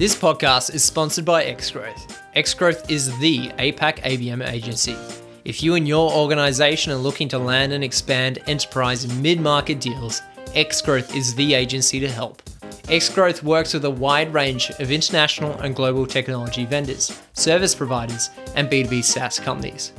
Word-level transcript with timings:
This 0.00 0.16
podcast 0.16 0.74
is 0.74 0.82
sponsored 0.82 1.26
by 1.26 1.44
Xgrowth. 1.44 2.16
Xgrowth 2.34 2.90
is 2.90 3.14
the 3.18 3.48
APAC 3.58 3.98
ABM 3.98 4.48
agency. 4.48 4.96
If 5.44 5.62
you 5.62 5.74
and 5.74 5.86
your 5.86 6.10
organization 6.10 6.90
are 6.90 6.96
looking 6.96 7.28
to 7.28 7.38
land 7.38 7.74
and 7.74 7.84
expand 7.84 8.38
enterprise 8.46 9.06
mid 9.20 9.42
market 9.42 9.78
deals, 9.78 10.22
Xgrowth 10.54 11.14
is 11.14 11.34
the 11.34 11.52
agency 11.52 12.00
to 12.00 12.08
help. 12.08 12.40
Xgrowth 12.84 13.42
works 13.42 13.74
with 13.74 13.84
a 13.84 13.90
wide 13.90 14.32
range 14.32 14.70
of 14.70 14.90
international 14.90 15.52
and 15.60 15.76
global 15.76 16.06
technology 16.06 16.64
vendors, 16.64 17.20
service 17.34 17.74
providers, 17.74 18.30
and 18.56 18.70
B2B 18.70 19.04
SaaS 19.04 19.38
companies. 19.38 19.92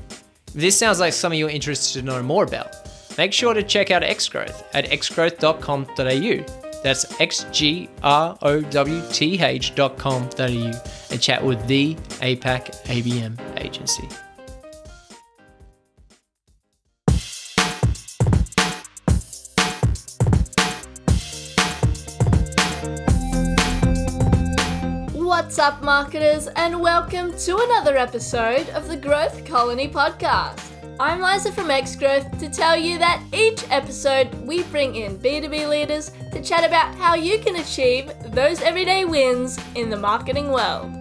If 0.47 0.53
this 0.53 0.79
sounds 0.79 0.99
like 0.99 1.13
something 1.13 1.39
you're 1.39 1.47
interested 1.47 1.99
to 1.99 2.05
know 2.07 2.23
more 2.23 2.43
about, 2.43 2.73
make 3.19 3.33
sure 3.33 3.53
to 3.53 3.61
check 3.61 3.91
out 3.91 4.01
Xgrowth 4.01 4.63
at 4.73 4.85
xgrowth.com.au 4.85 6.60
that's 6.83 7.05
xgrowth 7.17 8.71
dot 8.71 8.87
xgrowth.com.au 8.87 10.81
and 11.11 11.21
chat 11.21 11.43
with 11.43 11.65
the 11.67 11.95
APAC 12.21 12.71
ABM 12.85 13.37
agency. 13.59 14.07
What's 25.13 25.59
up, 25.59 25.83
marketers, 25.83 26.47
and 26.55 26.79
welcome 26.79 27.37
to 27.39 27.57
another 27.57 27.97
episode 27.97 28.69
of 28.69 28.87
the 28.87 28.95
Growth 28.95 29.43
Colony 29.43 29.89
podcast. 29.89 30.70
I'm 31.01 31.19
Liza 31.19 31.51
from 31.51 31.69
Xgrowth 31.69 32.37
to 32.37 32.47
tell 32.47 32.77
you 32.77 32.99
that 32.99 33.23
each 33.33 33.63
episode 33.71 34.31
we 34.45 34.61
bring 34.65 34.93
in 34.93 35.17
B2B 35.17 35.67
leaders 35.67 36.11
to 36.31 36.43
chat 36.43 36.63
about 36.63 36.93
how 36.93 37.15
you 37.15 37.39
can 37.39 37.55
achieve 37.55 38.11
those 38.25 38.61
everyday 38.61 39.03
wins 39.03 39.57
in 39.73 39.89
the 39.89 39.97
marketing 39.97 40.51
world. 40.51 40.91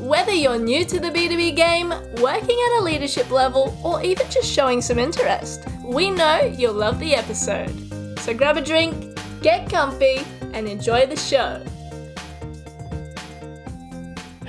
Whether 0.00 0.32
you're 0.32 0.58
new 0.58 0.86
to 0.86 0.98
the 0.98 1.10
B2B 1.10 1.56
game, 1.56 1.90
working 2.22 2.58
at 2.58 2.80
a 2.80 2.82
leadership 2.82 3.30
level, 3.30 3.78
or 3.84 4.02
even 4.02 4.30
just 4.30 4.50
showing 4.50 4.80
some 4.80 4.98
interest, 4.98 5.68
we 5.84 6.10
know 6.10 6.40
you'll 6.56 6.72
love 6.72 6.98
the 6.98 7.14
episode. 7.14 8.18
So 8.20 8.32
grab 8.32 8.56
a 8.56 8.62
drink, 8.62 9.14
get 9.42 9.68
comfy, 9.68 10.24
and 10.54 10.66
enjoy 10.66 11.04
the 11.04 11.16
show. 11.16 11.62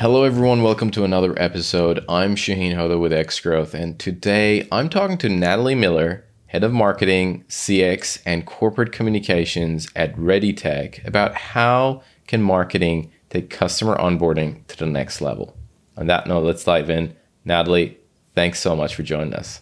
Hello, 0.02 0.23
everyone. 0.23 0.63
Welcome 0.63 0.89
to 0.91 1.03
another 1.03 1.39
episode. 1.39 2.03
I'm 2.09 2.35
Shahin 2.35 2.75
Hoda 2.75 2.99
with 2.99 3.11
Xgrowth, 3.11 3.75
and 3.75 3.99
today 3.99 4.67
I'm 4.71 4.89
talking 4.89 5.16
to 5.19 5.30
Natalie 5.30 5.75
Miller, 5.75 6.25
Head 6.47 6.63
of 6.63 6.73
Marketing, 6.73 7.43
CX, 7.47 8.19
and 8.25 8.47
Corporate 8.47 8.91
Communications 8.91 9.88
at 9.95 10.16
ReadyTech, 10.16 11.05
about 11.05 11.35
how 11.35 12.02
can 12.25 12.41
marketing 12.41 13.11
take 13.30 13.52
customer 13.52 13.95
onboarding 13.95 14.66
to 14.69 14.77
the 14.80 14.88
next 14.88 15.21
level. 15.21 15.55
On 15.95 16.08
that 16.08 16.25
note, 16.25 16.45
let's 16.45 16.63
dive 16.63 16.89
in. 16.89 17.15
Natalie, 17.45 17.99
thanks 18.33 18.59
so 18.59 18.75
much 18.75 18.95
for 18.95 19.03
joining 19.03 19.36
us. 19.36 19.61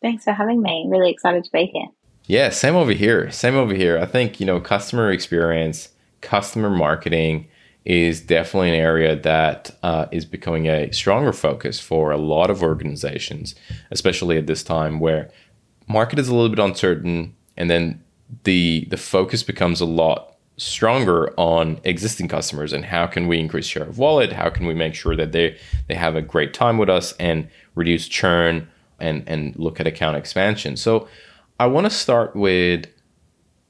Thanks 0.00 0.24
for 0.24 0.32
having 0.32 0.62
me. 0.62 0.86
Really 0.88 1.10
excited 1.10 1.44
to 1.44 1.50
be 1.52 1.66
here. 1.66 1.88
Yeah, 2.24 2.48
same 2.48 2.74
over 2.74 2.92
here. 2.92 3.30
Same 3.30 3.54
over 3.54 3.74
here. 3.74 3.98
I 3.98 4.06
think, 4.06 4.40
you 4.40 4.46
know, 4.46 4.60
customer 4.60 5.10
experience, 5.10 5.90
customer 6.22 6.70
marketing, 6.70 7.48
is 7.84 8.20
definitely 8.20 8.70
an 8.70 8.74
area 8.74 9.14
that 9.14 9.70
uh, 9.82 10.06
is 10.10 10.24
becoming 10.24 10.66
a 10.66 10.90
stronger 10.90 11.32
focus 11.32 11.78
for 11.78 12.10
a 12.10 12.16
lot 12.16 12.50
of 12.50 12.62
organizations, 12.62 13.54
especially 13.90 14.38
at 14.38 14.46
this 14.46 14.62
time 14.62 15.00
where 15.00 15.30
market 15.86 16.18
is 16.18 16.28
a 16.28 16.34
little 16.34 16.48
bit 16.48 16.58
uncertain, 16.58 17.34
and 17.56 17.68
then 17.68 18.02
the 18.44 18.86
the 18.90 18.96
focus 18.96 19.42
becomes 19.42 19.80
a 19.80 19.86
lot 19.86 20.36
stronger 20.56 21.32
on 21.38 21.80
existing 21.82 22.28
customers 22.28 22.72
and 22.72 22.84
how 22.84 23.06
can 23.08 23.26
we 23.26 23.40
increase 23.40 23.66
share 23.66 23.82
of 23.82 23.98
wallet? 23.98 24.32
How 24.32 24.48
can 24.50 24.66
we 24.66 24.74
make 24.74 24.94
sure 24.94 25.16
that 25.16 25.32
they 25.32 25.58
they 25.88 25.94
have 25.94 26.16
a 26.16 26.22
great 26.22 26.54
time 26.54 26.78
with 26.78 26.88
us 26.88 27.12
and 27.18 27.48
reduce 27.74 28.08
churn 28.08 28.68
and 29.00 29.24
and 29.26 29.54
look 29.56 29.78
at 29.80 29.86
account 29.86 30.16
expansion? 30.16 30.76
So 30.76 31.08
i 31.60 31.66
want 31.66 31.84
to 31.84 31.90
start 31.90 32.34
with 32.34 32.86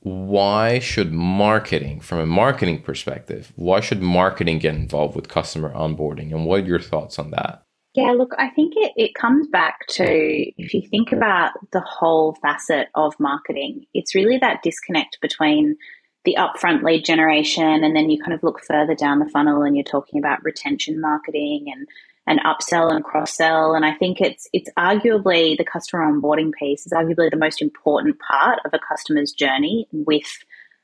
why 0.04 0.78
should 0.81 1.12
marketing, 1.12 1.98
from 1.98 2.19
a 2.19 2.26
marketing 2.26 2.82
perspective, 2.82 3.53
why 3.56 3.81
should 3.81 4.03
marketing 4.03 4.59
get 4.59 4.75
involved 4.75 5.16
with 5.16 5.28
customer 5.28 5.72
onboarding? 5.72 6.31
And 6.31 6.44
what 6.44 6.60
are 6.60 6.66
your 6.66 6.78
thoughts 6.78 7.19
on 7.19 7.31
that? 7.31 7.65
Yeah, 7.94 8.12
look, 8.12 8.34
I 8.37 8.50
think 8.50 8.75
it, 8.76 8.92
it 8.97 9.15
comes 9.15 9.48
back 9.48 9.87
to 9.91 10.04
if 10.04 10.75
you 10.75 10.82
think 10.91 11.10
about 11.10 11.53
the 11.72 11.81
whole 11.81 12.34
facet 12.42 12.88
of 12.94 13.19
marketing, 13.19 13.87
it's 13.94 14.15
really 14.15 14.37
that 14.38 14.62
disconnect 14.62 15.19
between 15.22 15.76
the 16.25 16.36
upfront 16.38 16.82
lead 16.82 17.04
generation 17.04 17.82
and 17.82 17.97
then 17.97 18.10
you 18.10 18.21
kind 18.21 18.34
of 18.34 18.42
look 18.42 18.60
further 18.62 18.94
down 18.94 19.21
the 19.21 19.28
funnel 19.31 19.62
and 19.62 19.75
you're 19.75 19.84
talking 19.84 20.19
about 20.19 20.44
retention 20.44 21.00
marketing 21.00 21.66
and 21.72 21.88
and 22.27 22.41
upsell 22.41 22.91
and 22.91 23.05
cross 23.05 23.37
sell. 23.37 23.75
And 23.75 23.85
I 23.85 23.93
think 23.95 24.21
it's 24.21 24.49
it's 24.53 24.71
arguably 24.79 25.57
the 25.57 25.65
customer 25.65 26.11
onboarding 26.11 26.53
piece 26.59 26.87
is 26.87 26.93
arguably 26.93 27.31
the 27.31 27.37
most 27.37 27.61
important 27.61 28.19
part 28.19 28.61
of 28.65 28.73
a 28.73 28.79
customer's 28.79 29.33
journey 29.33 29.87
with 29.93 30.39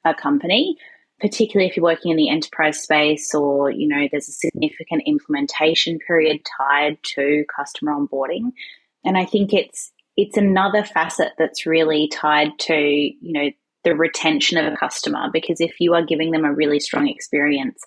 a 0.04 0.14
company, 0.14 0.76
particularly 1.20 1.68
if 1.68 1.76
you're 1.76 1.84
working 1.84 2.10
in 2.10 2.16
the 2.16 2.30
enterprise 2.30 2.82
space 2.82 3.34
or 3.34 3.70
you 3.70 3.88
know 3.88 4.08
there's 4.10 4.28
a 4.28 4.32
significant 4.32 5.02
implementation 5.06 5.98
period 6.06 6.40
tied 6.58 6.98
to 7.02 7.44
customer 7.54 7.92
onboarding. 7.92 8.52
And 9.04 9.16
I 9.16 9.24
think 9.24 9.54
it's 9.54 9.92
it's 10.16 10.36
another 10.36 10.84
facet 10.84 11.32
that's 11.38 11.66
really 11.66 12.08
tied 12.08 12.58
to 12.60 12.74
you 12.74 13.32
know 13.32 13.50
the 13.82 13.96
retention 13.96 14.58
of 14.58 14.70
a 14.70 14.76
customer 14.76 15.30
because 15.32 15.58
if 15.58 15.80
you 15.80 15.94
are 15.94 16.04
giving 16.04 16.32
them 16.32 16.44
a 16.44 16.52
really 16.52 16.80
strong 16.80 17.08
experience 17.08 17.82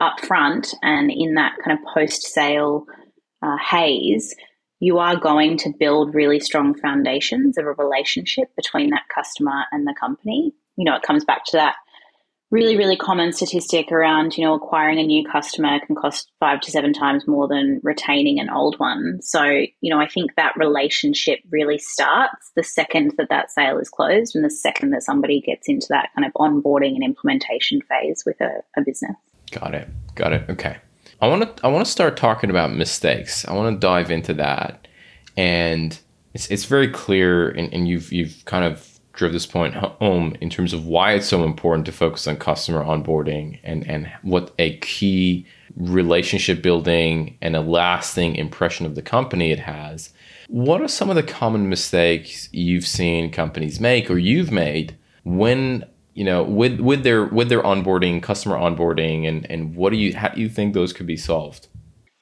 upfront 0.00 0.74
and 0.82 1.10
in 1.10 1.34
that 1.34 1.52
kind 1.64 1.78
of 1.78 1.84
post 1.94 2.22
sale 2.22 2.86
uh, 3.42 3.56
haze, 3.58 4.34
you 4.80 4.98
are 4.98 5.16
going 5.16 5.58
to 5.58 5.72
build 5.78 6.14
really 6.14 6.40
strong 6.40 6.74
foundations 6.74 7.58
of 7.58 7.66
a 7.66 7.72
relationship 7.72 8.48
between 8.56 8.90
that 8.90 9.02
customer 9.14 9.64
and 9.72 9.86
the 9.86 9.94
company. 9.98 10.54
You 10.76 10.84
know, 10.84 10.96
it 10.96 11.02
comes 11.02 11.24
back 11.24 11.44
to 11.46 11.58
that 11.58 11.74
really, 12.50 12.76
really 12.76 12.96
common 12.96 13.32
statistic 13.32 13.92
around, 13.92 14.36
you 14.36 14.44
know, 14.44 14.54
acquiring 14.54 14.98
a 14.98 15.04
new 15.04 15.24
customer 15.24 15.78
can 15.86 15.94
cost 15.94 16.30
five 16.40 16.60
to 16.60 16.70
seven 16.70 16.92
times 16.92 17.26
more 17.26 17.46
than 17.46 17.80
retaining 17.82 18.40
an 18.40 18.50
old 18.50 18.78
one. 18.78 19.20
So, 19.22 19.44
you 19.44 19.94
know, 19.94 20.00
I 20.00 20.08
think 20.08 20.34
that 20.36 20.56
relationship 20.56 21.40
really 21.50 21.78
starts 21.78 22.50
the 22.56 22.64
second 22.64 23.14
that 23.18 23.28
that 23.30 23.50
sale 23.50 23.78
is 23.78 23.88
closed 23.88 24.34
and 24.34 24.44
the 24.44 24.50
second 24.50 24.90
that 24.90 25.04
somebody 25.04 25.40
gets 25.40 25.68
into 25.68 25.86
that 25.90 26.08
kind 26.14 26.26
of 26.26 26.32
onboarding 26.32 26.94
and 26.94 27.04
implementation 27.04 27.80
phase 27.82 28.24
with 28.26 28.40
a, 28.40 28.62
a 28.76 28.82
business. 28.84 29.16
Got 29.50 29.74
it. 29.74 29.88
Got 30.14 30.32
it. 30.32 30.48
Okay. 30.48 30.76
I 31.20 31.28
want 31.28 31.56
to 31.56 31.66
I 31.66 31.68
want 31.68 31.84
to 31.84 31.90
start 31.90 32.16
talking 32.16 32.50
about 32.50 32.74
mistakes. 32.74 33.46
I 33.46 33.52
want 33.52 33.74
to 33.74 33.80
dive 33.80 34.10
into 34.10 34.34
that, 34.34 34.88
and 35.36 35.98
it's 36.32 36.50
it's 36.50 36.64
very 36.64 36.88
clear, 36.88 37.50
and, 37.50 37.72
and 37.74 37.86
you've 37.86 38.12
you've 38.12 38.42
kind 38.46 38.64
of 38.64 38.98
drove 39.12 39.32
this 39.32 39.46
point 39.46 39.74
home 39.74 40.34
in 40.40 40.48
terms 40.48 40.72
of 40.72 40.86
why 40.86 41.12
it's 41.12 41.26
so 41.26 41.44
important 41.44 41.84
to 41.84 41.92
focus 41.92 42.26
on 42.26 42.36
customer 42.36 42.82
onboarding 42.82 43.58
and 43.62 43.86
and 43.86 44.10
what 44.22 44.54
a 44.58 44.78
key 44.78 45.46
relationship 45.76 46.62
building 46.62 47.36
and 47.42 47.54
a 47.54 47.60
lasting 47.60 48.36
impression 48.36 48.86
of 48.86 48.94
the 48.94 49.02
company 49.02 49.50
it 49.50 49.60
has. 49.60 50.12
What 50.48 50.80
are 50.80 50.88
some 50.88 51.10
of 51.10 51.16
the 51.16 51.22
common 51.22 51.68
mistakes 51.68 52.48
you've 52.52 52.86
seen 52.86 53.30
companies 53.30 53.78
make 53.78 54.10
or 54.10 54.18
you've 54.18 54.50
made 54.50 54.96
when 55.22 55.84
you 56.14 56.24
know 56.24 56.42
with 56.42 56.80
with 56.80 57.02
their 57.02 57.24
with 57.26 57.48
their 57.48 57.62
onboarding 57.62 58.22
customer 58.22 58.56
onboarding 58.56 59.28
and 59.28 59.50
and 59.50 59.74
what 59.74 59.90
do 59.90 59.96
you 59.96 60.14
how 60.14 60.28
do 60.28 60.40
you 60.40 60.48
think 60.48 60.74
those 60.74 60.92
could 60.92 61.06
be 61.06 61.16
solved? 61.16 61.68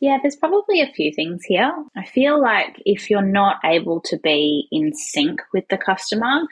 Yeah 0.01 0.19
there's 0.23 0.37
probably 0.37 0.81
a 0.81 0.93
few 0.93 1.13
things 1.13 1.43
here. 1.45 1.73
I 1.97 2.05
feel 2.05 2.41
like 2.41 2.81
if 2.85 3.11
you're 3.11 3.23
not 3.23 3.57
able 3.65 4.01
to 4.03 4.19
be 4.19 4.69
in 4.71 4.93
sync 4.95 5.41
with 5.53 5.65
the 5.69 5.79
customer 5.79 6.43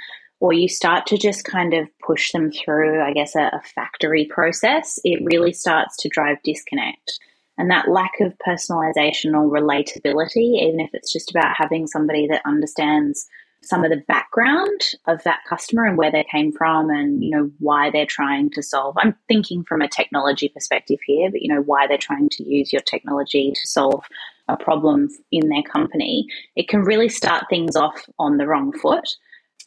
or 0.40 0.52
you 0.52 0.68
start 0.68 1.06
to 1.06 1.16
just 1.16 1.44
kind 1.44 1.72
of 1.72 1.88
push 2.06 2.30
them 2.32 2.50
through 2.52 3.00
i 3.02 3.12
guess 3.12 3.34
a, 3.34 3.50
a 3.54 3.62
factory 3.74 4.26
process 4.26 4.98
it 5.02 5.24
really 5.24 5.52
starts 5.52 5.96
to 5.96 6.08
drive 6.08 6.36
disconnect. 6.44 7.18
And 7.58 7.70
that 7.70 7.88
lack 7.88 8.12
of 8.20 8.34
personalization 8.46 9.32
or 9.32 9.48
relatability 9.50 10.60
even 10.60 10.78
if 10.78 10.90
it's 10.92 11.12
just 11.12 11.30
about 11.30 11.56
having 11.56 11.86
somebody 11.86 12.26
that 12.26 12.42
understands 12.44 13.26
some 13.62 13.84
of 13.84 13.90
the 13.90 14.02
background 14.06 14.80
of 15.06 15.22
that 15.24 15.40
customer 15.48 15.84
and 15.84 15.96
where 15.98 16.12
they 16.12 16.24
came 16.30 16.52
from 16.52 16.90
and 16.90 17.22
you 17.22 17.30
know 17.30 17.50
why 17.58 17.90
they're 17.90 18.06
trying 18.06 18.50
to 18.50 18.62
solve 18.62 18.94
i'm 18.98 19.14
thinking 19.28 19.64
from 19.64 19.82
a 19.82 19.88
technology 19.88 20.48
perspective 20.48 20.98
here 21.06 21.30
but 21.30 21.42
you 21.42 21.52
know 21.52 21.62
why 21.62 21.86
they're 21.86 21.98
trying 21.98 22.28
to 22.28 22.44
use 22.44 22.72
your 22.72 22.82
technology 22.82 23.52
to 23.54 23.68
solve 23.68 24.04
a 24.48 24.56
problem 24.56 25.08
in 25.32 25.48
their 25.48 25.62
company 25.62 26.26
it 26.54 26.68
can 26.68 26.80
really 26.80 27.08
start 27.08 27.44
things 27.48 27.76
off 27.76 28.04
on 28.18 28.36
the 28.36 28.46
wrong 28.46 28.72
foot. 28.72 29.08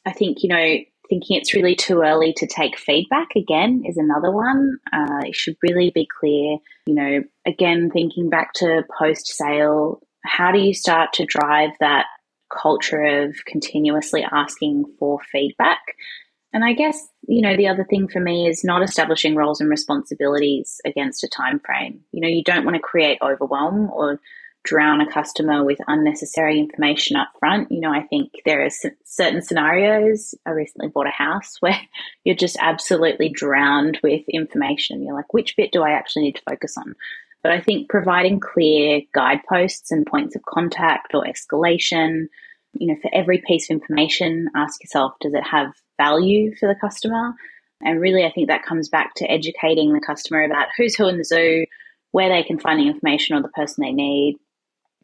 I 0.06 0.12
think 0.12 0.44
you 0.44 0.50
know 0.50 0.78
thinking 1.10 1.38
it's 1.38 1.56
really 1.56 1.76
too 1.76 2.02
early 2.02 2.34
to 2.38 2.46
take 2.46 2.78
feedback 2.78 3.30
again 3.36 3.82
is 3.86 3.98
another 3.98 4.32
one. 4.32 4.78
Uh, 4.94 5.22
it 5.26 5.36
should 5.36 5.56
really 5.64 5.92
be 5.94 6.08
clear 6.20 6.58
you 6.86 6.96
know 6.96 7.24
again 7.46 7.90
thinking 7.92 8.30
back 8.30 8.54
to 8.54 8.84
post 8.98 9.28
sale 9.28 10.02
how 10.26 10.52
do 10.52 10.60
you 10.60 10.74
start 10.74 11.14
to 11.14 11.26
drive 11.26 11.72
that 11.80 12.06
culture 12.50 13.24
of 13.24 13.36
continuously 13.46 14.26
asking 14.30 14.86
for 14.98 15.20
feedback. 15.32 15.80
And 16.52 16.64
I 16.64 16.74
guess, 16.74 17.08
you 17.28 17.42
know, 17.42 17.56
the 17.56 17.68
other 17.68 17.84
thing 17.84 18.08
for 18.08 18.20
me 18.20 18.48
is 18.48 18.64
not 18.64 18.82
establishing 18.82 19.36
roles 19.36 19.62
and 19.62 19.70
responsibilities 19.70 20.82
against 20.86 21.24
a 21.24 21.28
time 21.28 21.60
frame. 21.60 22.02
You 22.12 22.22
know, 22.22 22.28
you 22.28 22.44
don't 22.44 22.66
want 22.66 22.76
to 22.76 22.82
create 22.82 23.20
overwhelm 23.22 23.90
or 23.92 24.20
drown 24.64 25.00
a 25.02 25.12
customer 25.12 25.64
with 25.64 25.80
unnecessary 25.88 26.60
information 26.60 27.16
up 27.16 27.30
front. 27.40 27.72
You 27.72 27.80
know, 27.80 27.94
I 27.94 28.04
think 28.04 28.32
there 28.46 28.66
are 28.66 28.70
certain 29.06 29.42
scenarios. 29.42 30.36
I 30.46 30.52
recently 30.52 30.90
bought 30.90 31.08
a 31.08 31.12
house 31.12 31.58
where 31.60 31.80
you're 32.24 32.36
just 32.36 32.58
absolutely 32.60 33.30
drowned 33.30 34.00
with 34.04 34.24
information. 34.32 35.04
You're 35.04 35.16
like, 35.16 35.34
which 35.34 35.56
bit 35.56 35.72
do 35.72 35.84
I 35.84 35.92
actually 35.92 36.24
need 36.24 36.36
to 36.36 36.44
focus 36.50 36.76
on? 36.78 36.96
But 37.42 37.52
I 37.54 37.62
think 37.62 37.90
providing 37.90 38.40
clear 38.40 39.02
guideposts 39.14 39.92
and 39.92 40.06
points 40.06 40.36
of 40.36 40.42
contact 40.44 41.14
or 41.14 41.24
escalation, 41.24 42.26
you 42.74 42.88
know, 42.88 42.96
for 43.02 43.10
every 43.14 43.42
piece 43.46 43.70
of 43.70 43.76
information, 43.76 44.48
ask 44.56 44.84
yourself, 44.84 45.14
does 45.22 45.34
it 45.34 45.44
have 45.44 45.72
value 45.98 46.54
for 46.60 46.68
the 46.68 46.80
customer? 46.80 47.34
And 47.82 48.02
really, 48.02 48.26
I 48.26 48.32
think 48.32 48.50
that 48.50 48.66
comes 48.66 48.90
back 48.90 49.16
to 49.16 49.32
educating 49.32 49.94
the 49.94 50.02
customer 50.06 50.44
about 50.44 50.68
who's 50.78 50.96
who 50.96 51.08
in 51.08 51.18
the 51.18 51.24
zoo, 51.24 51.66
where 52.12 52.30
they 52.30 52.44
can 52.44 52.60
find 52.60 52.80
the 52.80 52.88
information 52.88 53.38
or 53.38 53.42
the 53.42 53.48
person 53.50 53.84
they 53.84 53.94
need, 53.94 54.36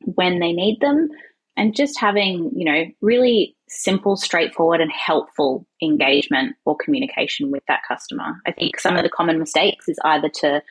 when 0.02 0.40
they 0.40 0.52
need 0.52 0.80
them 0.82 1.10
and 1.58 1.76
just 1.76 2.00
having, 2.00 2.52
you 2.54 2.66
know, 2.66 2.84
really 3.02 3.56
simple, 3.70 4.18
straightforward, 4.18 4.82
and 4.82 4.92
helpful 4.92 5.66
engagement 5.82 6.56
or 6.66 6.76
communication 6.76 7.50
with 7.50 7.64
that 7.68 7.80
customer. 7.88 8.42
I 8.46 8.52
think 8.52 8.80
some 8.80 8.98
of 8.98 9.04
the 9.04 9.10
common 9.10 9.40
mistakes 9.40 9.88
is 9.88 9.98
either 10.04 10.30
to 10.42 10.62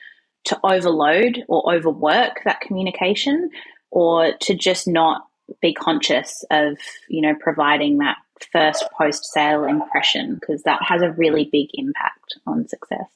to 0.45 0.59
overload 0.63 1.43
or 1.47 1.73
overwork 1.73 2.43
that 2.45 2.61
communication 2.61 3.49
or 3.91 4.33
to 4.41 4.55
just 4.55 4.87
not 4.87 5.27
be 5.61 5.73
conscious 5.73 6.43
of, 6.51 6.77
you 7.07 7.21
know, 7.21 7.35
providing 7.39 7.97
that 7.99 8.17
first 8.51 8.83
post 8.97 9.25
sale 9.25 9.63
impression 9.63 10.35
because 10.35 10.63
that 10.63 10.81
has 10.81 11.01
a 11.01 11.11
really 11.11 11.49
big 11.51 11.69
impact 11.73 12.35
on 12.45 12.67
success. 12.67 13.07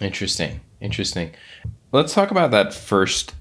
Interesting. 0.00 0.60
Interesting. 0.80 1.32
Let's 1.92 2.14
talk 2.14 2.30
about 2.30 2.50
that 2.52 2.72
first 2.72 3.34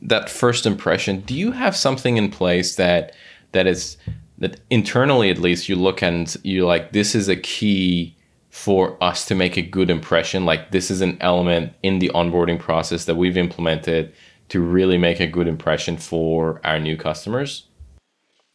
that 0.00 0.30
first 0.30 0.66
impression. 0.66 1.20
Do 1.20 1.34
you 1.34 1.52
have 1.52 1.76
something 1.76 2.16
in 2.16 2.30
place 2.30 2.76
that 2.76 3.14
that 3.52 3.66
is 3.66 3.96
that 4.38 4.60
internally 4.70 5.30
at 5.30 5.38
least 5.38 5.68
you 5.68 5.76
look 5.76 6.02
and 6.02 6.34
you 6.42 6.66
like 6.66 6.92
this 6.92 7.14
is 7.14 7.28
a 7.28 7.36
key 7.36 8.13
for 8.54 8.96
us 9.02 9.24
to 9.24 9.34
make 9.34 9.56
a 9.56 9.62
good 9.62 9.90
impression 9.90 10.46
like 10.46 10.70
this 10.70 10.88
is 10.88 11.00
an 11.00 11.18
element 11.20 11.72
in 11.82 11.98
the 11.98 12.08
onboarding 12.14 12.56
process 12.56 13.04
that 13.04 13.16
we've 13.16 13.36
implemented 13.36 14.14
to 14.48 14.60
really 14.60 14.96
make 14.96 15.18
a 15.18 15.26
good 15.26 15.48
impression 15.48 15.96
for 15.96 16.60
our 16.62 16.78
new 16.78 16.96
customers? 16.96 17.66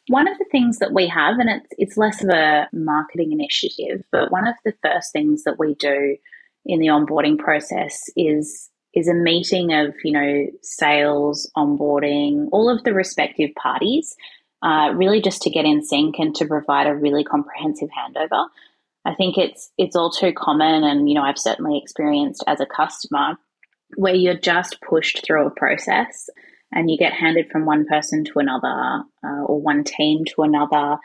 One 0.07 0.25
of 0.25 0.37
the 0.37 0.45
things 0.53 0.79
that 0.79 0.93
we 0.93 1.05
have, 1.07 1.37
and 1.37 1.49
it's, 1.49 1.67
it's 1.77 1.97
less 1.97 2.23
of 2.23 2.29
a 2.29 2.69
marketing 2.71 3.33
initiative, 3.33 4.05
but 4.09 4.31
one 4.31 4.47
of 4.47 4.55
the 4.63 4.73
first 4.81 5.11
things 5.11 5.43
that 5.43 5.59
we 5.59 5.75
do 5.75 6.15
in 6.65 6.79
the 6.79 6.87
onboarding 6.87 7.37
process 7.37 8.09
is 8.15 8.69
is 8.93 9.09
a 9.09 9.13
meeting 9.13 9.73
of 9.73 9.93
you 10.05 10.13
know 10.13 10.47
sales, 10.61 11.51
onboarding, 11.57 12.47
all 12.53 12.69
of 12.69 12.85
the 12.85 12.93
respective 12.93 13.49
parties, 13.61 14.15
uh, 14.61 14.93
really 14.95 15.21
just 15.21 15.41
to 15.41 15.49
get 15.49 15.65
in 15.65 15.83
sync 15.83 16.15
and 16.19 16.33
to 16.35 16.45
provide 16.45 16.87
a 16.87 16.95
really 16.95 17.25
comprehensive 17.25 17.89
handover. 17.89 18.47
I 19.09 19.15
think 19.15 19.39
it's 19.39 19.71
it's 19.79 19.95
all 19.95 20.11
too 20.11 20.31
common, 20.33 20.83
and 20.83 21.09
you 21.09 21.15
know 21.15 21.23
I've 21.23 21.39
certainly 21.39 21.79
experienced 21.79 22.43
as 22.45 22.59
a 22.59 22.65
customer 22.67 23.37
where 23.95 24.13
you're 24.13 24.37
just 24.37 24.77
pushed 24.87 25.25
through 25.25 25.47
a 25.47 25.51
process 25.51 26.29
and 26.71 26.91
you 26.91 26.97
get 26.97 27.13
handed 27.13 27.49
from 27.51 27.65
one 27.65 27.85
person 27.87 28.23
to 28.25 28.37
another 28.37 29.03
uh, 29.23 29.43
or 29.47 29.59
one 29.59 29.83
team 29.83 30.25
to 30.25 30.43
another. 30.43 30.97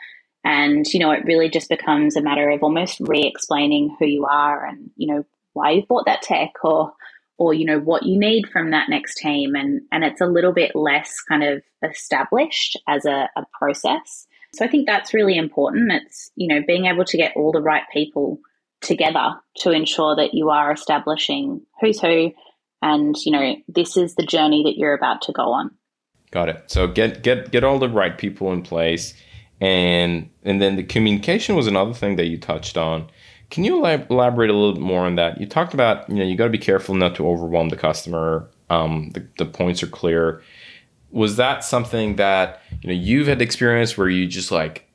And 0.43 0.85
you 0.93 0.99
know 0.99 1.09
it 1.09 1.25
really 1.25 1.49
just 1.49 1.67
becomes 1.67 2.15
a 2.15 2.21
matter 2.21 2.47
of 2.51 2.61
almost 2.61 2.99
re-explaining 2.99 3.95
who 3.97 4.05
you 4.05 4.25
are 4.25 4.63
and 4.63 4.91
you 4.95 5.11
know 5.11 5.25
why 5.53 5.71
you 5.71 5.83
bought 5.89 6.05
that 6.05 6.21
tech 6.21 6.51
or 6.63 6.93
or 7.39 7.55
you 7.55 7.65
know 7.65 7.79
what 7.79 8.03
you 8.03 8.19
need 8.19 8.47
from 8.49 8.69
that 8.69 8.87
next 8.87 9.15
team. 9.15 9.55
And 9.55 9.81
and 9.91 10.03
it's 10.03 10.21
a 10.21 10.27
little 10.27 10.53
bit 10.53 10.75
less 10.75 11.21
kind 11.27 11.43
of 11.43 11.63
established 11.83 12.77
as 12.87 13.05
a, 13.05 13.31
a 13.35 13.45
process 13.57 14.27
so 14.55 14.65
i 14.65 14.67
think 14.67 14.85
that's 14.85 15.13
really 15.13 15.37
important 15.37 15.91
it's 15.91 16.31
you 16.35 16.47
know 16.47 16.61
being 16.65 16.85
able 16.85 17.05
to 17.05 17.17
get 17.17 17.35
all 17.35 17.51
the 17.51 17.61
right 17.61 17.83
people 17.91 18.39
together 18.81 19.33
to 19.55 19.71
ensure 19.71 20.15
that 20.15 20.33
you 20.33 20.49
are 20.49 20.71
establishing 20.71 21.61
who's 21.81 21.99
who 21.99 22.31
and 22.81 23.15
you 23.25 23.31
know 23.31 23.55
this 23.67 23.97
is 23.97 24.15
the 24.15 24.25
journey 24.25 24.63
that 24.63 24.77
you're 24.77 24.93
about 24.93 25.21
to 25.21 25.31
go 25.31 25.51
on 25.51 25.71
got 26.31 26.49
it 26.49 26.63
so 26.67 26.87
get 26.87 27.23
get 27.23 27.51
get 27.51 27.63
all 27.63 27.79
the 27.79 27.89
right 27.89 28.17
people 28.17 28.51
in 28.51 28.61
place 28.61 29.13
and 29.61 30.29
and 30.43 30.61
then 30.61 30.75
the 30.75 30.83
communication 30.83 31.55
was 31.55 31.67
another 31.67 31.93
thing 31.93 32.15
that 32.15 32.25
you 32.25 32.37
touched 32.37 32.77
on 32.77 33.09
can 33.49 33.63
you 33.63 33.85
elaborate 33.85 34.49
a 34.49 34.53
little 34.53 34.73
bit 34.73 34.81
more 34.81 35.05
on 35.05 35.15
that? 35.15 35.39
You 35.39 35.45
talked 35.45 35.73
about, 35.73 36.09
you 36.09 36.15
know, 36.15 36.23
you 36.23 36.35
got 36.35 36.45
to 36.45 36.49
be 36.49 36.57
careful 36.57 36.95
not 36.95 37.15
to 37.15 37.27
overwhelm 37.27 37.69
the 37.69 37.77
customer. 37.77 38.49
Um, 38.69 39.11
the, 39.11 39.27
the 39.37 39.45
points 39.45 39.83
are 39.83 39.87
clear. 39.87 40.41
Was 41.11 41.37
that 41.37 41.63
something 41.63 42.17
that, 42.17 42.61
you 42.81 42.87
know, 42.89 42.93
you've 42.93 43.27
had 43.27 43.41
experience 43.41 43.97
where 43.97 44.09
you 44.09 44.27
just 44.27 44.51
like, 44.51 44.87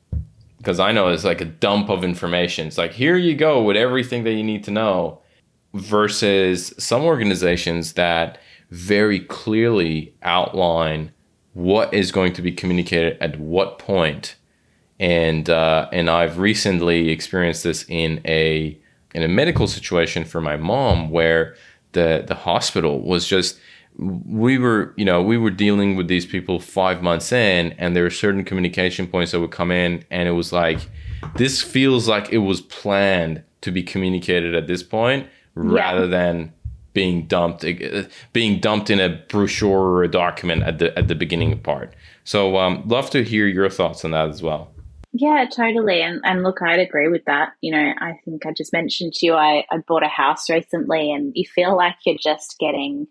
because 0.57 0.79
I 0.79 0.91
know 0.91 1.07
it's 1.07 1.23
like 1.23 1.41
a 1.41 1.45
dump 1.45 1.89
of 1.89 2.03
information. 2.03 2.67
It's 2.67 2.77
like, 2.77 2.91
here 2.93 3.17
you 3.17 3.35
go 3.35 3.63
with 3.63 3.75
everything 3.75 4.23
that 4.25 4.33
you 4.33 4.43
need 4.43 4.63
to 4.65 4.71
know 4.71 5.19
versus 5.73 6.73
some 6.77 7.01
organizations 7.03 7.93
that 7.93 8.37
very 8.69 9.19
clearly 9.19 10.13
outline 10.21 11.11
what 11.53 11.93
is 11.93 12.11
going 12.11 12.33
to 12.33 12.41
be 12.41 12.51
communicated 12.51 13.17
at 13.19 13.39
what 13.39 13.79
point. 13.79 14.35
and 15.01 15.49
uh, 15.49 15.89
and 15.91 16.09
I've 16.09 16.37
recently 16.37 17.09
experienced 17.09 17.63
this 17.63 17.85
in 17.89 18.21
a 18.25 18.77
in 19.15 19.23
a 19.23 19.27
medical 19.27 19.67
situation 19.67 20.23
for 20.23 20.39
my 20.39 20.55
mom 20.57 21.09
where 21.09 21.55
the 21.93 22.23
the 22.27 22.35
hospital 22.35 23.01
was 23.01 23.27
just 23.27 23.59
we 24.01 24.57
were 24.57 24.93
you 24.97 25.05
know 25.05 25.21
we 25.21 25.37
were 25.37 25.51
dealing 25.51 25.95
with 25.95 26.07
these 26.07 26.25
people 26.25 26.59
five 26.59 27.03
months 27.03 27.31
in 27.31 27.71
and 27.73 27.95
there 27.95 28.03
were 28.03 28.09
certain 28.09 28.43
communication 28.43 29.05
points 29.05 29.31
that 29.31 29.39
would 29.39 29.51
come 29.51 29.71
in 29.71 30.03
and 30.09 30.27
it 30.27 30.31
was 30.31 30.51
like 30.51 30.89
this 31.35 31.61
feels 31.61 32.07
like 32.07 32.31
it 32.31 32.39
was 32.39 32.61
planned 32.61 33.43
to 33.61 33.71
be 33.71 33.83
communicated 33.83 34.55
at 34.55 34.65
this 34.65 34.81
point 34.81 35.27
rather 35.53 36.07
than 36.07 36.51
being 36.93 37.27
dumped 37.27 37.63
being 38.33 38.59
dumped 38.59 38.89
in 38.89 38.99
a 38.99 39.09
brochure 39.29 39.79
or 39.79 40.03
a 40.03 40.09
document 40.09 40.63
at 40.63 40.79
the 40.79 40.97
at 40.97 41.07
the 41.07 41.15
beginning 41.15 41.57
part 41.59 41.95
so 42.23 42.57
um, 42.57 42.83
love 42.87 43.09
to 43.11 43.23
hear 43.23 43.45
your 43.45 43.69
thoughts 43.69 44.03
on 44.03 44.11
that 44.11 44.29
as 44.29 44.41
well 44.41 44.71
yeah, 45.13 45.45
totally. 45.53 46.01
And 46.01 46.21
and 46.23 46.41
look, 46.41 46.61
I'd 46.61 46.79
agree 46.79 47.09
with 47.09 47.25
that. 47.25 47.51
You 47.59 47.73
know, 47.73 47.93
I 47.99 48.13
think 48.23 48.45
I 48.45 48.53
just 48.53 48.71
mentioned 48.71 49.11
to 49.15 49.25
you 49.25 49.33
I, 49.33 49.65
I 49.69 49.79
bought 49.79 50.03
a 50.03 50.07
house 50.07 50.49
recently 50.49 51.11
and 51.11 51.33
you 51.35 51.43
feel 51.45 51.75
like 51.75 51.95
you're 52.05 52.15
just 52.17 52.57
getting 52.59 53.07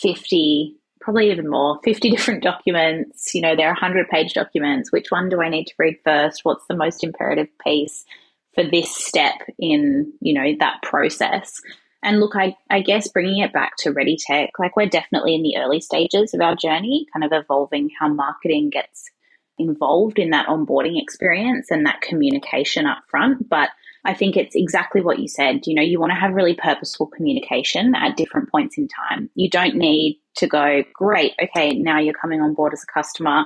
50, 0.00 0.76
probably 1.00 1.30
even 1.30 1.48
more, 1.48 1.78
50 1.84 2.10
different 2.10 2.42
documents. 2.42 3.34
You 3.34 3.42
know, 3.42 3.56
there 3.56 3.68
are 3.68 3.74
100 3.74 4.08
page 4.08 4.34
documents. 4.34 4.92
Which 4.92 5.10
one 5.10 5.28
do 5.28 5.40
I 5.40 5.48
need 5.48 5.66
to 5.66 5.74
read 5.78 5.96
first? 6.04 6.40
What's 6.44 6.66
the 6.68 6.76
most 6.76 7.04
imperative 7.04 7.48
piece 7.64 8.04
for 8.54 8.64
this 8.64 8.94
step 8.94 9.34
in, 9.58 10.12
you 10.20 10.34
know, 10.34 10.54
that 10.58 10.82
process? 10.82 11.60
And 12.02 12.18
look, 12.18 12.34
I, 12.34 12.56
I 12.68 12.80
guess 12.80 13.08
bringing 13.08 13.42
it 13.42 13.52
back 13.52 13.76
to 13.78 13.92
ReadyTech, 13.92 14.48
like 14.58 14.76
we're 14.76 14.86
definitely 14.86 15.36
in 15.36 15.42
the 15.42 15.56
early 15.56 15.80
stages 15.80 16.34
of 16.34 16.40
our 16.40 16.56
journey, 16.56 17.06
kind 17.12 17.24
of 17.24 17.30
evolving 17.32 17.90
how 17.98 18.08
marketing 18.08 18.70
gets 18.70 19.08
involved 19.58 20.18
in 20.18 20.30
that 20.30 20.46
onboarding 20.46 21.00
experience 21.00 21.70
and 21.70 21.86
that 21.86 22.00
communication 22.00 22.86
up 22.86 23.04
front. 23.08 23.48
But 23.48 23.70
I 24.04 24.14
think 24.14 24.36
it's 24.36 24.56
exactly 24.56 25.00
what 25.00 25.18
you 25.18 25.28
said. 25.28 25.66
You 25.66 25.74
know, 25.74 25.82
you 25.82 26.00
want 26.00 26.10
to 26.10 26.18
have 26.18 26.34
really 26.34 26.54
purposeful 26.54 27.06
communication 27.06 27.94
at 27.94 28.16
different 28.16 28.50
points 28.50 28.76
in 28.76 28.88
time. 28.88 29.30
You 29.34 29.48
don't 29.48 29.76
need 29.76 30.20
to 30.36 30.46
go, 30.46 30.82
great, 30.92 31.34
okay, 31.42 31.70
now 31.74 32.00
you're 32.00 32.14
coming 32.14 32.40
on 32.40 32.54
board 32.54 32.72
as 32.72 32.82
a 32.82 32.92
customer. 32.92 33.44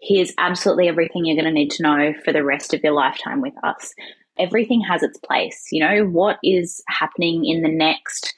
Here's 0.00 0.32
absolutely 0.38 0.88
everything 0.88 1.24
you're 1.24 1.36
going 1.36 1.44
to 1.44 1.52
need 1.52 1.70
to 1.72 1.82
know 1.82 2.14
for 2.24 2.32
the 2.32 2.42
rest 2.42 2.74
of 2.74 2.82
your 2.82 2.94
lifetime 2.94 3.40
with 3.40 3.54
us. 3.62 3.94
Everything 4.38 4.80
has 4.80 5.02
its 5.04 5.18
place. 5.18 5.68
You 5.70 5.84
know, 5.84 6.06
what 6.06 6.38
is 6.42 6.82
happening 6.88 7.44
in 7.44 7.62
the 7.62 7.68
next 7.68 8.34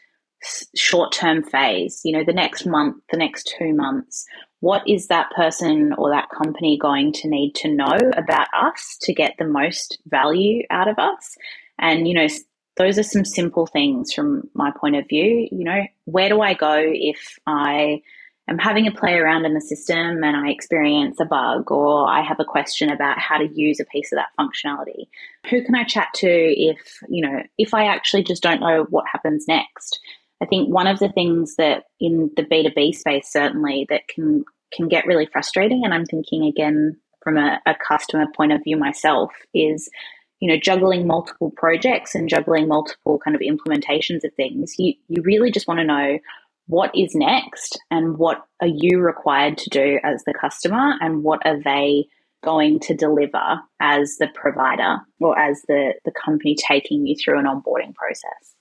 short 0.76 1.12
term 1.12 1.42
phase, 1.42 2.02
you 2.04 2.12
know, 2.12 2.24
the 2.24 2.34
next 2.34 2.66
month, 2.66 2.96
the 3.10 3.16
next 3.16 3.54
two 3.58 3.72
months? 3.72 4.26
What 4.64 4.88
is 4.88 5.08
that 5.08 5.30
person 5.32 5.92
or 5.98 6.08
that 6.08 6.30
company 6.30 6.78
going 6.78 7.12
to 7.12 7.28
need 7.28 7.54
to 7.54 7.68
know 7.68 7.98
about 8.16 8.46
us 8.54 8.96
to 9.02 9.12
get 9.12 9.34
the 9.38 9.44
most 9.44 9.98
value 10.06 10.62
out 10.70 10.88
of 10.88 10.98
us? 10.98 11.36
And, 11.78 12.08
you 12.08 12.14
know, 12.14 12.26
those 12.78 12.98
are 12.98 13.02
some 13.02 13.26
simple 13.26 13.66
things 13.66 14.14
from 14.14 14.48
my 14.54 14.70
point 14.70 14.96
of 14.96 15.06
view. 15.06 15.48
You 15.52 15.64
know, 15.64 15.82
where 16.06 16.30
do 16.30 16.40
I 16.40 16.54
go 16.54 16.76
if 16.82 17.38
I 17.46 18.00
am 18.48 18.56
having 18.56 18.86
a 18.86 18.90
play 18.90 19.16
around 19.18 19.44
in 19.44 19.52
the 19.52 19.60
system 19.60 20.24
and 20.24 20.34
I 20.34 20.48
experience 20.48 21.20
a 21.20 21.26
bug 21.26 21.70
or 21.70 22.08
I 22.08 22.22
have 22.22 22.40
a 22.40 22.44
question 22.46 22.88
about 22.88 23.18
how 23.18 23.36
to 23.36 23.52
use 23.52 23.80
a 23.80 23.84
piece 23.84 24.12
of 24.12 24.16
that 24.16 24.32
functionality? 24.40 25.08
Who 25.50 25.62
can 25.62 25.74
I 25.74 25.84
chat 25.84 26.08
to 26.14 26.26
if, 26.26 27.00
you 27.10 27.20
know, 27.20 27.42
if 27.58 27.74
I 27.74 27.84
actually 27.84 28.22
just 28.22 28.42
don't 28.42 28.60
know 28.60 28.86
what 28.88 29.04
happens 29.12 29.46
next? 29.46 30.00
I 30.40 30.46
think 30.46 30.68
one 30.68 30.86
of 30.86 30.98
the 30.98 31.10
things 31.10 31.56
that 31.56 31.84
in 32.00 32.30
the 32.36 32.42
B2B 32.42 32.94
space, 32.94 33.30
certainly, 33.30 33.86
that 33.88 34.08
can 34.08 34.44
can 34.74 34.88
get 34.88 35.06
really 35.06 35.26
frustrating. 35.26 35.82
And 35.84 35.94
I'm 35.94 36.06
thinking 36.06 36.44
again 36.44 36.96
from 37.22 37.38
a, 37.38 37.60
a 37.66 37.74
customer 37.74 38.26
point 38.36 38.52
of 38.52 38.62
view 38.62 38.76
myself 38.76 39.32
is, 39.54 39.88
you 40.40 40.48
know, 40.48 40.58
juggling 40.58 41.06
multiple 41.06 41.52
projects 41.56 42.14
and 42.14 42.28
juggling 42.28 42.68
multiple 42.68 43.18
kind 43.18 43.34
of 43.34 43.40
implementations 43.40 44.24
of 44.24 44.34
things, 44.34 44.74
you, 44.78 44.94
you 45.08 45.22
really 45.22 45.50
just 45.50 45.66
want 45.66 45.80
to 45.80 45.86
know 45.86 46.18
what 46.66 46.90
is 46.94 47.14
next 47.14 47.78
and 47.90 48.18
what 48.18 48.44
are 48.60 48.68
you 48.68 48.98
required 48.98 49.58
to 49.58 49.70
do 49.70 49.98
as 50.02 50.24
the 50.24 50.34
customer 50.34 50.94
and 51.00 51.22
what 51.22 51.44
are 51.46 51.60
they 51.62 52.04
going 52.42 52.78
to 52.78 52.94
deliver 52.94 53.60
as 53.80 54.16
the 54.18 54.28
provider 54.34 54.98
or 55.20 55.38
as 55.38 55.62
the, 55.68 55.94
the 56.04 56.12
company 56.12 56.54
taking 56.54 57.06
you 57.06 57.16
through 57.16 57.38
an 57.38 57.46
onboarding 57.46 57.94
process. 57.94 58.54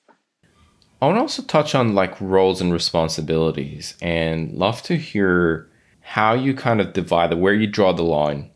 I 1.02 1.08
want 1.08 1.18
to 1.18 1.22
also 1.22 1.44
touch 1.44 1.76
on 1.76 1.96
like 1.96 2.20
roles 2.22 2.62
and 2.62 2.72
responsibilities 2.72 3.96
and 4.02 4.54
love 4.54 4.82
to 4.84 4.96
hear 4.96 5.70
how 6.04 6.34
you 6.34 6.54
kind 6.54 6.80
of 6.80 6.94
divide 6.94 7.32
the 7.32 7.38
where 7.38 7.54
you 7.54 7.68
draw 7.68 7.92
the 7.92 8.04
line 8.04 8.52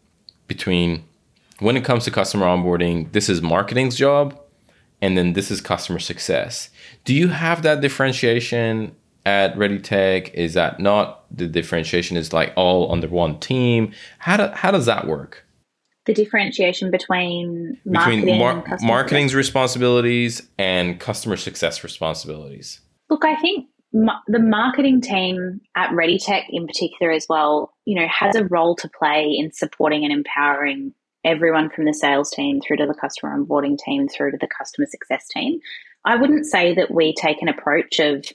between 0.48 1.04
when 1.60 1.76
it 1.76 1.84
comes 1.84 2.04
to 2.06 2.12
customer 2.12 2.46
onboarding, 2.46 3.12
this 3.14 3.30
is 3.30 3.42
marketing's 3.42 3.96
job, 3.96 4.40
and 5.02 5.18
then 5.18 5.34
this 5.34 5.50
is 5.50 5.62
customer 5.62 6.00
success. 6.00 6.70
Do 7.04 7.14
you 7.14 7.30
have 7.30 7.64
that 7.64 7.82
differentiation 7.82 8.96
at 9.26 9.56
ReadyTech? 9.56 10.34
Is 10.34 10.54
that 10.54 10.80
not 10.80 11.26
the 11.36 11.48
differentiation 11.48 12.16
is 12.18 12.32
like 12.32 12.54
all 12.56 12.92
under 12.92 13.08
one 13.08 13.40
team? 13.40 13.92
How 14.20 14.38
do, 14.38 14.48
how 14.54 14.72
does 14.72 14.86
that 14.86 15.08
work? 15.08 15.46
The 16.06 16.14
differentiation 16.14 16.92
between 16.92 17.78
marketing 17.86 18.22
between 18.22 18.40
mar- 18.40 18.64
marketing's 18.82 19.32
success. 19.32 19.36
responsibilities 19.36 20.48
and 20.58 21.00
customer 21.00 21.36
success 21.36 21.84
responsibilities. 21.84 22.80
Look, 23.10 23.26
I 23.26 23.36
think 23.36 23.68
the 24.28 24.40
marketing 24.40 25.02
team 25.02 25.62
at 25.76 25.92
ReadyTech 25.92 26.46
in 26.50 26.68
particular 26.68 27.12
as 27.12 27.26
well, 27.30 27.74
you 27.86 28.00
know, 28.00 28.08
has 28.08 28.36
a 28.36 28.46
role 28.46 28.76
to 28.76 28.90
play 28.90 29.34
in 29.38 29.52
supporting 29.52 30.04
and 30.04 30.14
empowering 30.14 30.94
everyone 31.24 31.70
from 31.70 31.86
the 31.86 31.94
sales 31.94 32.32
team 32.32 32.62
through 32.62 32.78
to 32.78 32.86
the 32.86 32.94
customer 32.94 33.38
onboarding 33.38 33.78
team 33.78 34.08
through 34.08 34.32
to 34.32 34.38
the 34.40 34.48
customer 34.48 34.86
success 34.90 35.28
team. 35.30 35.60
I 36.06 36.16
wouldn't 36.16 36.46
say 36.46 36.74
that 36.76 36.94
we 36.94 37.14
take 37.14 37.42
an 37.42 37.50
approach 37.50 38.00
of, 38.00 38.26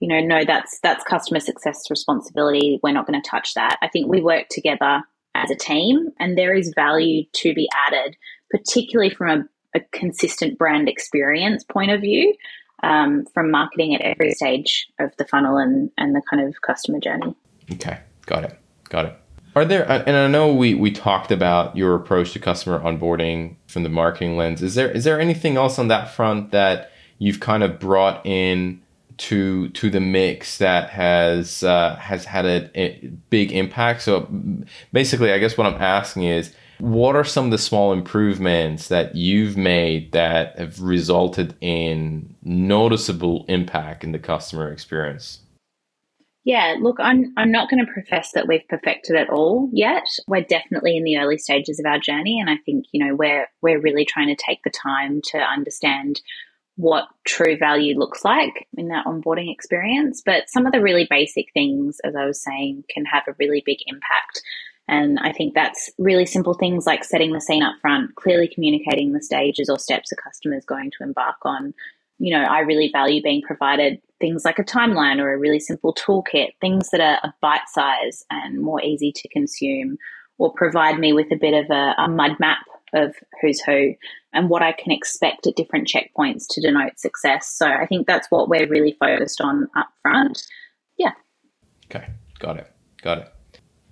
you 0.00 0.08
know, 0.08 0.20
no, 0.20 0.44
that's 0.44 0.78
that's 0.82 1.04
customer 1.04 1.40
success 1.40 1.82
responsibility. 1.90 2.78
We're 2.82 2.92
not 2.92 3.06
going 3.06 3.20
to 3.20 3.28
touch 3.28 3.54
that. 3.54 3.78
I 3.82 3.88
think 3.88 4.08
we 4.08 4.20
work 4.20 4.48
together 4.50 5.02
as 5.34 5.50
a 5.50 5.56
team, 5.56 6.08
and 6.18 6.36
there 6.36 6.54
is 6.54 6.72
value 6.74 7.24
to 7.34 7.54
be 7.54 7.68
added, 7.86 8.16
particularly 8.50 9.10
from 9.10 9.28
a, 9.74 9.78
a 9.78 9.80
consistent 9.92 10.58
brand 10.58 10.88
experience 10.88 11.64
point 11.64 11.90
of 11.90 12.00
view, 12.00 12.34
um, 12.82 13.26
from 13.34 13.50
marketing 13.50 13.94
at 13.94 14.00
every 14.00 14.32
stage 14.32 14.88
of 14.98 15.16
the 15.16 15.24
funnel 15.24 15.56
and 15.56 15.90
and 15.98 16.14
the 16.14 16.22
kind 16.30 16.46
of 16.46 16.60
customer 16.62 17.00
journey. 17.00 17.34
Okay, 17.72 17.98
got 18.26 18.44
it, 18.44 18.58
got 18.88 19.06
it. 19.06 19.16
Are 19.58 19.64
there, 19.64 19.90
and 19.90 20.16
I 20.16 20.28
know 20.28 20.54
we, 20.54 20.74
we 20.74 20.92
talked 20.92 21.32
about 21.32 21.76
your 21.76 21.96
approach 21.96 22.32
to 22.32 22.38
customer 22.38 22.78
onboarding 22.78 23.56
from 23.66 23.82
the 23.82 23.88
marketing 23.88 24.36
lens. 24.36 24.62
Is 24.62 24.76
there 24.76 24.88
is 24.90 25.02
there 25.02 25.18
anything 25.18 25.56
else 25.56 25.80
on 25.80 25.88
that 25.88 26.10
front 26.10 26.52
that 26.52 26.92
you've 27.18 27.40
kind 27.40 27.64
of 27.64 27.80
brought 27.80 28.24
in 28.24 28.80
to 29.16 29.68
to 29.70 29.90
the 29.90 29.98
mix 29.98 30.58
that 30.58 30.90
has 30.90 31.64
uh, 31.64 31.96
has 31.96 32.26
had 32.26 32.46
a, 32.46 32.80
a 32.80 33.08
big 33.30 33.50
impact? 33.50 34.02
So 34.02 34.28
basically, 34.92 35.32
I 35.32 35.38
guess 35.38 35.58
what 35.58 35.66
I'm 35.66 35.80
asking 35.82 36.22
is, 36.24 36.54
what 36.78 37.16
are 37.16 37.24
some 37.24 37.46
of 37.46 37.50
the 37.50 37.58
small 37.58 37.92
improvements 37.92 38.88
that 38.88 39.14
you've 39.14 39.56
made 39.56 40.12
that 40.12 40.58
have 40.58 40.80
resulted 40.80 41.54
in 41.60 42.34
noticeable 42.42 43.44
impact 43.48 44.04
in 44.04 44.12
the 44.12 44.18
customer 44.18 44.70
experience? 44.72 45.40
Yeah, 46.44 46.76
look, 46.80 46.96
I'm 46.98 47.34
I'm 47.36 47.50
not 47.50 47.68
going 47.68 47.84
to 47.84 47.92
profess 47.92 48.32
that 48.32 48.48
we've 48.48 48.66
perfected 48.68 49.16
it 49.16 49.28
all 49.28 49.68
yet. 49.72 50.06
We're 50.26 50.40
definitely 50.42 50.96
in 50.96 51.04
the 51.04 51.18
early 51.18 51.36
stages 51.36 51.78
of 51.78 51.84
our 51.84 51.98
journey, 51.98 52.40
and 52.40 52.48
I 52.48 52.56
think 52.64 52.86
you 52.92 53.04
know 53.04 53.14
we're 53.14 53.48
we're 53.60 53.80
really 53.80 54.06
trying 54.06 54.34
to 54.34 54.42
take 54.42 54.62
the 54.62 54.70
time 54.70 55.20
to 55.32 55.38
understand 55.38 56.22
what 56.76 57.08
true 57.26 57.58
value 57.58 57.98
looks 57.98 58.24
like 58.24 58.66
in 58.78 58.88
that 58.88 59.04
onboarding 59.04 59.52
experience. 59.52 60.22
But 60.24 60.48
some 60.48 60.64
of 60.64 60.72
the 60.72 60.80
really 60.80 61.06
basic 61.10 61.52
things, 61.52 61.98
as 62.04 62.14
I 62.14 62.24
was 62.24 62.42
saying, 62.42 62.84
can 62.88 63.04
have 63.04 63.24
a 63.26 63.34
really 63.38 63.62
big 63.66 63.78
impact. 63.86 64.40
And 64.88 65.18
I 65.20 65.32
think 65.32 65.54
that's 65.54 65.90
really 65.98 66.24
simple 66.24 66.54
things 66.54 66.86
like 66.86 67.04
setting 67.04 67.32
the 67.32 67.40
scene 67.40 67.62
up 67.62 67.74
front, 67.80 68.14
clearly 68.16 68.48
communicating 68.48 69.12
the 69.12 69.22
stages 69.22 69.68
or 69.68 69.78
steps 69.78 70.10
a 70.12 70.16
customer 70.16 70.56
is 70.56 70.64
going 70.64 70.90
to 70.92 71.04
embark 71.04 71.36
on, 71.44 71.74
you 72.18 72.34
know, 72.34 72.42
I 72.42 72.60
really 72.60 72.90
value 72.90 73.22
being 73.22 73.42
provided 73.42 74.00
things 74.20 74.44
like 74.44 74.58
a 74.58 74.64
timeline 74.64 75.18
or 75.18 75.32
a 75.32 75.38
really 75.38 75.60
simple 75.60 75.94
toolkit, 75.94 76.52
things 76.60 76.90
that 76.90 77.00
are 77.00 77.34
bite 77.40 77.68
size 77.68 78.24
and 78.30 78.60
more 78.60 78.82
easy 78.82 79.12
to 79.12 79.28
consume, 79.28 79.98
or 80.38 80.52
provide 80.54 80.98
me 80.98 81.12
with 81.12 81.30
a 81.32 81.36
bit 81.36 81.54
of 81.54 81.70
a, 81.70 81.94
a 81.98 82.08
mud 82.08 82.32
map 82.40 82.64
of 82.94 83.14
who's 83.42 83.60
who 83.60 83.94
and 84.32 84.48
what 84.48 84.62
I 84.62 84.72
can 84.72 84.90
expect 84.90 85.46
at 85.46 85.56
different 85.56 85.86
checkpoints 85.86 86.46
to 86.50 86.60
denote 86.60 86.98
success. 86.98 87.54
So 87.54 87.66
I 87.66 87.86
think 87.86 88.06
that's 88.06 88.30
what 88.30 88.48
we're 88.48 88.68
really 88.68 88.96
focused 88.98 89.40
on 89.40 89.68
up 89.76 89.88
front. 90.02 90.42
Yeah. 90.96 91.12
Okay, 91.86 92.08
got 92.38 92.56
it. 92.56 92.72
Got 93.02 93.18
it. 93.18 93.32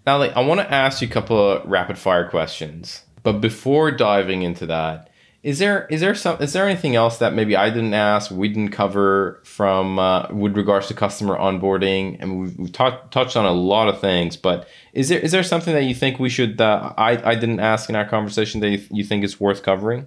Now, 0.07 0.23
I 0.23 0.41
want 0.41 0.61
to 0.61 0.73
ask 0.73 1.03
you 1.03 1.09
a 1.09 1.11
couple 1.11 1.51
of 1.51 1.69
rapid 1.69 1.99
fire 1.99 2.29
questions. 2.29 3.03
But 3.25 3.41
before 3.41 3.91
diving 3.91 4.43
into 4.43 4.65
that, 4.67 5.11
is 5.43 5.59
there 5.59 5.87
is 5.91 6.01
there 6.01 6.15
some 6.15 6.41
is 6.41 6.53
there 6.53 6.69
anything 6.69 6.95
else 6.95 7.19
that 7.19 7.35
maybe 7.35 7.57
I 7.57 7.71
didn't 7.71 7.95
ask, 7.95 8.31
we 8.31 8.49
didn't 8.49 8.71
cover 8.71 9.41
from 9.45 9.99
uh, 9.99 10.29
with 10.33 10.57
regards 10.57 10.89
to 10.89 10.95
customer 10.95 11.37
onboarding? 11.37 12.17
And 12.21 12.41
we've, 12.41 12.59
we've 12.59 12.73
touched 12.73 13.37
on 13.37 13.45
a 13.45 13.53
lot 13.53 13.89
of 13.89 14.01
things, 14.01 14.37
but 14.37 14.69
is 14.93 15.09
there 15.09 15.19
is 15.19 15.33
there 15.33 15.43
something 15.43 15.75
that 15.75 15.85
you 15.85 15.95
think 15.95 16.19
we 16.19 16.29
should 16.29 16.61
uh, 16.61 16.93
I 16.97 17.31
I 17.31 17.35
didn't 17.35 17.61
ask 17.61 17.89
in 17.89 17.97
our 17.97 18.09
conversation 18.09 18.61
that 18.61 18.71
you, 18.71 18.83
you 18.91 19.05
think 19.05 19.25
is 19.25 19.41
worth 19.41 19.63
covering? 19.63 20.07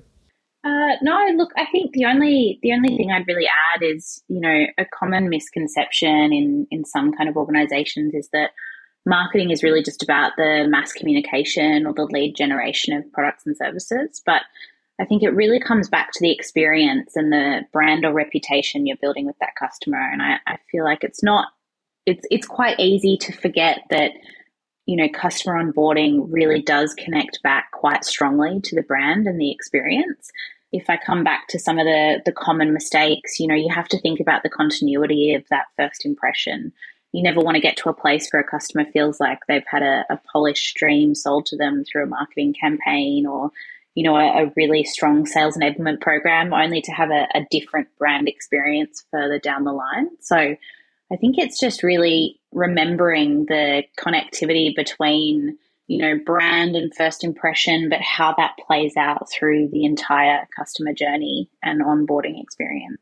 Uh, 0.65 0.95
no, 1.01 1.17
look, 1.35 1.51
I 1.57 1.65
think 1.71 1.91
the 1.93 2.05
only 2.05 2.59
the 2.61 2.73
only 2.73 2.97
thing 2.97 3.11
I'd 3.11 3.27
really 3.27 3.47
add 3.47 3.81
is 3.81 4.23
you 4.27 4.41
know 4.41 4.65
a 4.77 4.85
common 4.85 5.29
misconception 5.29 6.33
in 6.33 6.67
in 6.71 6.85
some 6.85 7.13
kind 7.13 7.29
of 7.29 7.37
organisations 7.37 8.13
is 8.13 8.29
that 8.33 8.51
marketing 9.05 9.51
is 9.51 9.63
really 9.63 9.83
just 9.83 10.03
about 10.03 10.33
the 10.37 10.67
mass 10.69 10.93
communication 10.93 11.85
or 11.85 11.93
the 11.93 12.03
lead 12.03 12.35
generation 12.35 12.93
of 12.95 13.11
products 13.11 13.45
and 13.45 13.55
services, 13.57 14.21
but 14.25 14.41
I 14.99 15.05
think 15.05 15.23
it 15.23 15.29
really 15.29 15.59
comes 15.59 15.87
back 15.87 16.11
to 16.11 16.19
the 16.19 16.31
experience 16.31 17.15
and 17.15 17.31
the 17.31 17.61
brand 17.71 18.05
or 18.05 18.11
reputation 18.11 18.85
you're 18.85 18.97
building 18.97 19.25
with 19.25 19.37
that 19.39 19.55
customer. 19.57 19.97
And 19.97 20.21
I, 20.21 20.39
I 20.45 20.57
feel 20.69 20.83
like 20.83 21.03
it's 21.03 21.23
not, 21.23 21.47
it's, 22.05 22.25
it's 22.29 22.45
quite 22.45 22.79
easy 22.79 23.15
to 23.21 23.31
forget 23.31 23.79
that, 23.91 24.11
you 24.85 24.97
know, 24.97 25.07
customer 25.07 25.63
onboarding 25.63 26.27
really 26.29 26.61
does 26.61 26.93
connect 26.95 27.41
back 27.43 27.71
quite 27.71 28.03
strongly 28.03 28.59
to 28.61 28.75
the 28.75 28.83
brand 28.83 29.25
and 29.25 29.39
the 29.39 29.51
experience. 29.51 30.31
If 30.73 30.89
I 30.89 30.97
come 30.97 31.23
back 31.23 31.47
to 31.49 31.59
some 31.59 31.79
of 31.79 31.85
the, 31.85 32.21
the 32.25 32.33
common 32.33 32.73
mistakes, 32.73 33.39
you 33.39 33.47
know, 33.47 33.55
you 33.55 33.73
have 33.73 33.87
to 33.89 34.01
think 34.01 34.19
about 34.19 34.43
the 34.43 34.49
continuity 34.49 35.33
of 35.33 35.43
that 35.49 35.65
first 35.77 36.05
impression. 36.05 36.73
You 37.11 37.23
never 37.23 37.39
want 37.39 37.55
to 37.55 37.61
get 37.61 37.77
to 37.77 37.89
a 37.89 37.93
place 37.93 38.29
where 38.29 38.41
a 38.41 38.47
customer 38.47 38.85
feels 38.91 39.19
like 39.19 39.39
they've 39.47 39.63
had 39.69 39.81
a, 39.81 40.05
a 40.09 40.19
polished 40.31 40.75
dream 40.75 41.15
sold 41.15 41.47
to 41.47 41.57
them 41.57 41.83
through 41.83 42.03
a 42.03 42.07
marketing 42.07 42.53
campaign 42.59 43.25
or 43.25 43.51
you 43.95 44.03
know, 44.03 44.15
a, 44.15 44.45
a, 44.45 44.53
really 44.55 44.83
strong 44.85 45.25
sales 45.25 45.57
enablement 45.57 45.99
program, 45.99 46.53
only 46.53 46.81
to 46.81 46.91
have 46.91 47.09
a, 47.09 47.27
a 47.33 47.45
different 47.51 47.87
brand 47.97 48.29
experience 48.29 49.03
further 49.11 49.39
down 49.39 49.65
the 49.65 49.73
line. 49.73 50.07
So 50.21 50.55
I 51.11 51.15
think 51.17 51.37
it's 51.37 51.59
just 51.59 51.83
really 51.83 52.39
remembering 52.51 53.45
the 53.47 53.83
connectivity 53.99 54.75
between, 54.75 55.57
you 55.87 55.97
know, 55.97 56.19
brand 56.23 56.75
and 56.75 56.95
first 56.95 57.23
impression, 57.23 57.89
but 57.89 58.01
how 58.01 58.33
that 58.37 58.55
plays 58.65 58.95
out 58.95 59.27
through 59.31 59.69
the 59.69 59.85
entire 59.85 60.47
customer 60.57 60.93
journey 60.93 61.49
and 61.63 61.83
onboarding 61.83 62.41
experience. 62.41 63.01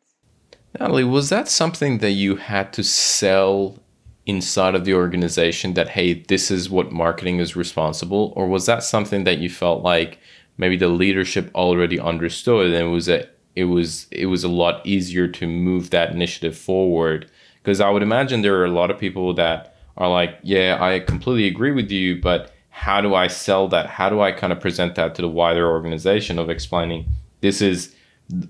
Natalie, 0.80 1.04
was 1.04 1.30
that 1.30 1.48
something 1.48 2.00
that 2.00 2.12
you 2.12 2.38
had 2.38 2.72
to 2.74 2.84
sell 2.84 3.78
inside 4.28 4.76
of 4.76 4.86
the 4.86 4.94
organization 4.94 5.74
that, 5.74 5.90
hey, 5.90 6.14
this 6.14 6.52
is 6.52 6.70
what 6.70 6.92
marketing 6.92 7.40
is 7.40 7.56
responsible? 7.56 8.34
Or 8.36 8.48
was 8.48 8.66
that 8.66 8.84
something 8.84 9.24
that 9.24 9.40
you 9.40 9.50
felt 9.50 9.84
like 9.84 10.20
maybe 10.58 10.78
the 10.78 10.90
leadership 10.90 11.50
already 11.56 12.00
understood 12.00 12.68
and 12.68 12.76
it 12.76 12.92
was 12.92 13.08
a 13.08 13.28
it 13.56 13.66
was 13.66 14.08
it 14.12 14.28
was 14.28 14.44
a 14.44 14.48
lot 14.48 14.86
easier 14.86 15.28
to 15.28 15.48
move 15.48 15.90
that 15.90 16.12
initiative 16.12 16.56
forward 16.58 17.30
because 17.64 17.80
I 17.82 17.90
would 17.90 18.04
imagine 18.04 18.42
there 18.42 18.60
are 18.60 18.66
a 18.66 18.72
lot 18.72 18.92
of 18.92 19.00
people 19.00 19.34
that 19.36 19.76
are 19.98 20.10
like, 20.10 20.38
yeah, 20.44 20.78
I 20.80 21.00
completely 21.00 21.48
agree 21.48 21.72
with 21.72 21.90
you, 21.92 22.22
but 22.22 22.54
how 22.70 23.02
do 23.02 23.16
I 23.16 23.28
sell 23.28 23.68
that? 23.70 23.88
How 23.88 24.10
do 24.10 24.22
I 24.22 24.32
kind 24.32 24.54
of 24.54 24.60
present 24.60 24.96
that 24.96 25.16
to 25.16 25.22
the 25.22 25.28
wider 25.28 25.68
organization 25.68 26.38
of 26.38 26.50
explaining 26.50 27.08
this 27.42 27.62
is 27.62 27.96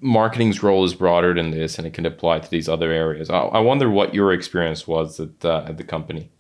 marketing's 0.02 0.64
role 0.64 0.84
is 0.84 0.96
broader 0.96 1.34
than 1.34 1.52
this 1.52 1.78
and 1.78 1.86
it 1.86 1.94
can 1.94 2.06
apply 2.06 2.40
to 2.40 2.50
these 2.50 2.68
other 2.68 2.92
areas. 2.92 3.30
I, 3.30 3.40
I 3.40 3.60
wonder 3.60 3.90
what 3.90 4.14
your 4.14 4.34
experience 4.34 4.88
was 4.88 5.20
at, 5.20 5.46
uh, 5.46 5.66
at 5.68 5.78
the 5.78 5.84
company. 5.84 6.32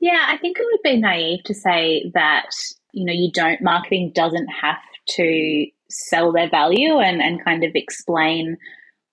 Yeah, 0.00 0.26
I 0.28 0.38
think 0.38 0.58
it 0.58 0.64
would 0.64 0.82
be 0.82 0.98
naive 0.98 1.44
to 1.44 1.54
say 1.54 2.10
that 2.14 2.50
you 2.92 3.04
know 3.04 3.12
you 3.12 3.30
don't 3.32 3.60
marketing 3.60 4.12
doesn't 4.14 4.48
have 4.48 4.78
to 5.10 5.66
sell 5.90 6.32
their 6.32 6.48
value 6.48 6.98
and, 6.98 7.20
and 7.20 7.44
kind 7.44 7.64
of 7.64 7.72
explain 7.74 8.56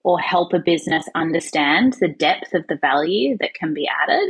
or 0.04 0.20
help 0.20 0.54
a 0.54 0.60
business 0.60 1.06
understand 1.16 1.94
the 2.00 2.08
depth 2.08 2.54
of 2.54 2.66
the 2.68 2.78
value 2.78 3.36
that 3.40 3.54
can 3.54 3.74
be 3.74 3.90
added. 4.04 4.30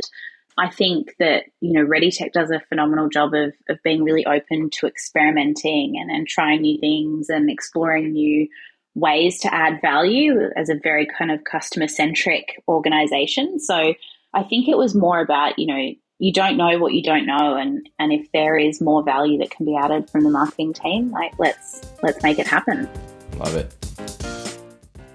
I 0.58 0.70
think 0.70 1.14
that, 1.20 1.44
you 1.60 1.72
know, 1.72 1.86
ReadyTech 1.86 2.32
does 2.32 2.50
a 2.50 2.60
phenomenal 2.68 3.08
job 3.08 3.32
of, 3.32 3.52
of 3.68 3.78
being 3.84 4.02
really 4.02 4.26
open 4.26 4.70
to 4.70 4.88
experimenting 4.88 5.94
and, 6.00 6.10
and 6.10 6.26
trying 6.26 6.62
new 6.62 6.80
things 6.80 7.28
and 7.28 7.48
exploring 7.48 8.12
new 8.12 8.48
ways 8.94 9.38
to 9.40 9.54
add 9.54 9.80
value 9.80 10.50
as 10.56 10.68
a 10.68 10.74
very 10.82 11.06
kind 11.06 11.30
of 11.30 11.44
customer 11.44 11.88
centric 11.88 12.62
organization. 12.68 13.60
So 13.60 13.94
I 14.34 14.42
think 14.42 14.68
it 14.68 14.76
was 14.76 14.94
more 14.94 15.20
about, 15.20 15.58
you 15.58 15.66
know, 15.66 15.92
you 16.18 16.32
don't 16.32 16.56
know 16.56 16.78
what 16.78 16.94
you 16.94 17.02
don't 17.02 17.26
know 17.26 17.56
and 17.56 17.88
and 18.00 18.12
if 18.12 18.30
there 18.32 18.56
is 18.56 18.80
more 18.80 19.04
value 19.04 19.38
that 19.38 19.50
can 19.50 19.64
be 19.64 19.76
added 19.76 20.10
from 20.10 20.24
the 20.24 20.30
marketing 20.30 20.72
team, 20.72 21.10
like 21.10 21.32
let's 21.38 21.92
let's 22.02 22.22
make 22.22 22.38
it 22.38 22.46
happen. 22.46 22.88
Love 23.36 23.54
it. 23.54 23.74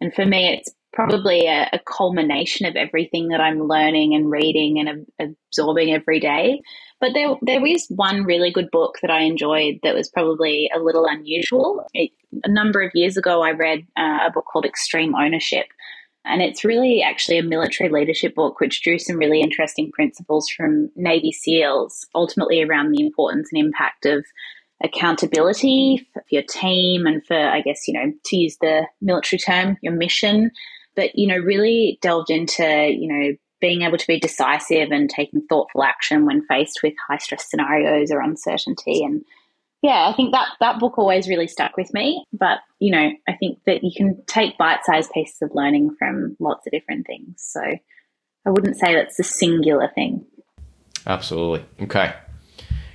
And 0.00 0.12
for 0.12 0.26
me, 0.26 0.52
it's 0.52 0.72
probably 0.92 1.46
a, 1.46 1.70
a 1.72 1.78
culmination 1.78 2.66
of 2.66 2.74
everything 2.74 3.28
that 3.28 3.40
I'm 3.40 3.68
learning 3.68 4.16
and 4.16 4.32
reading 4.32 4.80
and 4.80 4.88
ab- 4.88 5.30
absorbing 5.52 5.94
every 5.94 6.18
day. 6.18 6.60
But 7.00 7.10
there, 7.14 7.36
there 7.42 7.64
is 7.64 7.86
one 7.90 8.24
really 8.24 8.50
good 8.50 8.68
book 8.72 8.96
that 9.02 9.12
I 9.12 9.20
enjoyed 9.20 9.74
that 9.84 9.94
was 9.94 10.08
probably 10.08 10.72
a 10.74 10.80
little 10.80 11.06
unusual. 11.06 11.86
It, 11.94 12.10
a 12.42 12.50
number 12.50 12.82
of 12.82 12.90
years 12.94 13.16
ago, 13.16 13.42
I 13.44 13.52
read 13.52 13.86
uh, 13.96 14.26
a 14.26 14.32
book 14.34 14.46
called 14.52 14.66
Extreme 14.66 15.14
Ownership 15.14 15.66
and 16.28 16.42
it's 16.42 16.64
really 16.64 17.02
actually 17.02 17.38
a 17.38 17.42
military 17.42 17.88
leadership 17.88 18.34
book, 18.34 18.60
which 18.60 18.82
drew 18.82 18.98
some 18.98 19.16
really 19.16 19.40
interesting 19.40 19.90
principles 19.90 20.48
from 20.48 20.90
Navy 20.94 21.32
SEALs, 21.32 22.06
ultimately 22.14 22.62
around 22.62 22.92
the 22.92 23.04
importance 23.04 23.48
and 23.52 23.64
impact 23.64 24.06
of 24.06 24.24
accountability 24.82 26.06
for 26.12 26.22
your 26.30 26.42
team 26.42 27.06
and 27.06 27.24
for, 27.26 27.36
I 27.36 27.62
guess, 27.62 27.88
you 27.88 27.94
know, 27.94 28.12
to 28.26 28.36
use 28.36 28.56
the 28.60 28.86
military 29.00 29.40
term, 29.40 29.76
your 29.82 29.94
mission. 29.94 30.50
But, 30.94 31.16
you 31.16 31.26
know, 31.26 31.36
really 31.36 31.98
delved 32.02 32.30
into, 32.30 32.64
you 32.64 33.08
know, 33.08 33.36
being 33.60 33.82
able 33.82 33.98
to 33.98 34.06
be 34.06 34.20
decisive 34.20 34.90
and 34.90 35.10
taking 35.10 35.42
thoughtful 35.48 35.82
action 35.82 36.26
when 36.26 36.46
faced 36.46 36.80
with 36.82 36.94
high 37.08 37.18
stress 37.18 37.50
scenarios 37.50 38.10
or 38.10 38.20
uncertainty 38.20 39.02
and 39.02 39.24
yeah, 39.82 40.08
I 40.08 40.12
think 40.14 40.32
that 40.32 40.48
that 40.60 40.80
book 40.80 40.98
always 40.98 41.28
really 41.28 41.46
stuck 41.46 41.76
with 41.76 41.92
me. 41.94 42.24
But 42.32 42.58
you 42.78 42.90
know, 42.90 43.10
I 43.28 43.36
think 43.36 43.58
that 43.66 43.84
you 43.84 43.92
can 43.96 44.22
take 44.26 44.58
bite-sized 44.58 45.12
pieces 45.12 45.38
of 45.42 45.50
learning 45.54 45.94
from 45.98 46.36
lots 46.40 46.66
of 46.66 46.72
different 46.72 47.06
things. 47.06 47.34
So 47.38 47.60
I 48.46 48.50
wouldn't 48.50 48.78
say 48.78 48.94
that's 48.94 49.18
a 49.18 49.24
singular 49.24 49.90
thing. 49.94 50.24
Absolutely. 51.06 51.64
Okay. 51.82 52.14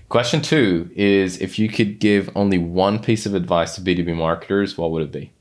Question 0.10 0.42
two 0.42 0.92
is 0.96 1.42
if 1.42 1.58
you 1.58 1.70
could 1.70 2.00
give 2.00 2.30
only 2.36 2.58
one 2.58 3.00
piece 3.00 3.26
of 3.26 3.34
advice 3.34 3.76
to 3.76 3.82
B2B 3.82 4.16
marketers, 4.16 4.78
what 4.78 4.92
would 4.92 5.02
it 5.02 5.12
be? 5.12 5.34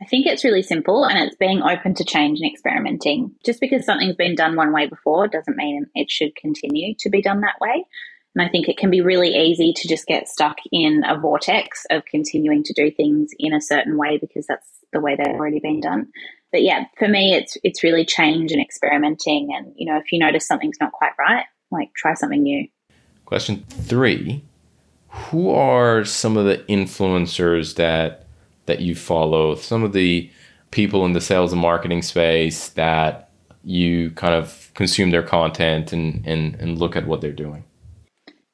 I 0.00 0.06
think 0.06 0.26
it's 0.26 0.44
really 0.44 0.62
simple 0.62 1.04
and 1.04 1.18
it's 1.18 1.36
being 1.36 1.62
open 1.62 1.94
to 1.94 2.04
change 2.04 2.40
and 2.40 2.50
experimenting. 2.50 3.32
Just 3.44 3.60
because 3.60 3.84
something's 3.84 4.16
been 4.16 4.34
done 4.34 4.56
one 4.56 4.72
way 4.72 4.86
before 4.86 5.28
doesn't 5.28 5.56
mean 5.56 5.86
it 5.94 6.10
should 6.10 6.34
continue 6.36 6.94
to 7.00 7.10
be 7.10 7.20
done 7.20 7.40
that 7.40 7.60
way. 7.60 7.84
And 8.34 8.46
I 8.46 8.48
think 8.48 8.68
it 8.68 8.76
can 8.76 8.90
be 8.90 9.00
really 9.00 9.34
easy 9.34 9.72
to 9.72 9.88
just 9.88 10.06
get 10.06 10.28
stuck 10.28 10.58
in 10.70 11.02
a 11.04 11.18
vortex 11.18 11.84
of 11.90 12.04
continuing 12.04 12.62
to 12.64 12.72
do 12.72 12.90
things 12.90 13.30
in 13.38 13.52
a 13.52 13.60
certain 13.60 13.96
way 13.96 14.18
because 14.18 14.46
that's 14.46 14.68
the 14.92 15.00
way 15.00 15.16
they've 15.16 15.34
already 15.34 15.58
been 15.58 15.80
done. 15.80 16.08
But 16.52 16.62
yeah, 16.62 16.84
for 16.98 17.08
me, 17.08 17.34
it's 17.34 17.56
it's 17.62 17.82
really 17.82 18.04
change 18.04 18.52
and 18.52 18.60
experimenting. 18.60 19.50
And 19.54 19.72
you 19.76 19.86
know, 19.86 19.98
if 19.98 20.10
you 20.12 20.18
notice 20.18 20.46
something's 20.46 20.78
not 20.80 20.92
quite 20.92 21.12
right, 21.18 21.44
like 21.70 21.92
try 21.94 22.14
something 22.14 22.42
new. 22.42 22.68
Question 23.24 23.64
three: 23.68 24.42
Who 25.08 25.50
are 25.50 26.04
some 26.04 26.36
of 26.36 26.46
the 26.46 26.58
influencers 26.68 27.76
that 27.76 28.26
that 28.66 28.80
you 28.80 28.94
follow? 28.94 29.54
Some 29.54 29.84
of 29.84 29.92
the 29.92 30.30
people 30.70 31.04
in 31.04 31.12
the 31.12 31.20
sales 31.20 31.52
and 31.52 31.60
marketing 31.60 32.02
space 32.02 32.70
that 32.70 33.30
you 33.62 34.10
kind 34.12 34.34
of 34.34 34.70
consume 34.74 35.10
their 35.10 35.22
content 35.22 35.92
and 35.92 36.26
and, 36.26 36.56
and 36.56 36.78
look 36.78 36.96
at 36.96 37.06
what 37.06 37.20
they're 37.20 37.32
doing. 37.32 37.64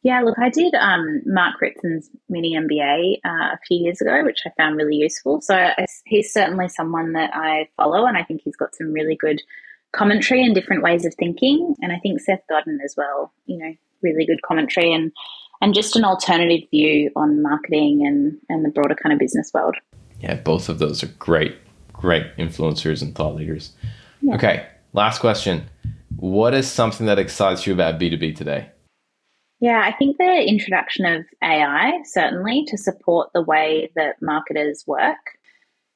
Yeah, 0.07 0.21
look, 0.21 0.39
I 0.39 0.51
did 0.51 0.73
um, 0.77 1.21
Mark 1.27 1.61
Ritson 1.61 2.01
mini 2.29 2.55
MBA 2.57 3.17
uh, 3.25 3.55
a 3.55 3.59
few 3.67 3.79
years 3.79 4.01
ago, 4.01 4.23
which 4.23 4.39
I 4.47 4.51
found 4.57 4.77
really 4.77 4.95
useful. 4.95 5.41
So 5.41 5.71
he's 6.05 6.33
certainly 6.33 6.69
someone 6.69 7.15
that 7.15 7.33
I 7.35 7.69
follow, 7.77 8.07
and 8.07 8.17
I 8.17 8.23
think 8.23 8.43
he's 8.45 8.55
got 8.55 8.73
some 8.73 8.93
really 8.93 9.17
good 9.17 9.43
commentary 9.91 10.45
and 10.45 10.55
different 10.55 10.85
ways 10.85 11.05
of 11.05 11.13
thinking. 11.19 11.75
And 11.83 11.91
I 11.91 11.99
think 11.99 12.21
Seth 12.21 12.45
Godin 12.49 12.79
as 12.85 12.95
well, 12.97 13.33
you 13.47 13.59
know, 13.59 13.75
really 14.01 14.25
good 14.25 14.41
commentary 14.43 14.93
and 14.93 15.11
and 15.61 15.75
just 15.75 15.97
an 15.97 16.05
alternative 16.05 16.71
view 16.71 17.11
on 17.17 17.43
marketing 17.43 18.07
and 18.07 18.39
and 18.49 18.65
the 18.65 18.71
broader 18.71 18.95
kind 18.95 19.13
of 19.13 19.19
business 19.19 19.51
world. 19.53 19.75
Yeah, 20.21 20.37
both 20.37 20.69
of 20.69 20.79
those 20.79 21.03
are 21.03 21.09
great, 21.19 21.57
great 21.93 22.27
influencers 22.37 23.03
and 23.03 23.13
thought 23.13 23.35
leaders. 23.35 23.73
Yeah. 24.23 24.37
Okay, 24.37 24.69
last 24.93 25.19
question. 25.19 25.69
What 26.15 26.55
is 26.55 26.71
something 26.71 27.07
that 27.07 27.19
excites 27.19 27.67
you 27.67 27.73
about 27.73 27.99
B2B 27.99 28.37
today? 28.37 28.71
Yeah, 29.61 29.81
I 29.83 29.93
think 29.93 30.19
the 30.19 30.45
introduction 30.47 31.07
of 31.07 31.25
AI 31.43 32.01
certainly 32.05 32.65
to 32.67 32.77
support 32.77 33.31
the 33.33 33.43
way 33.43 33.91
that 33.97 34.21
marketers 34.21 34.85
work. 34.87 35.17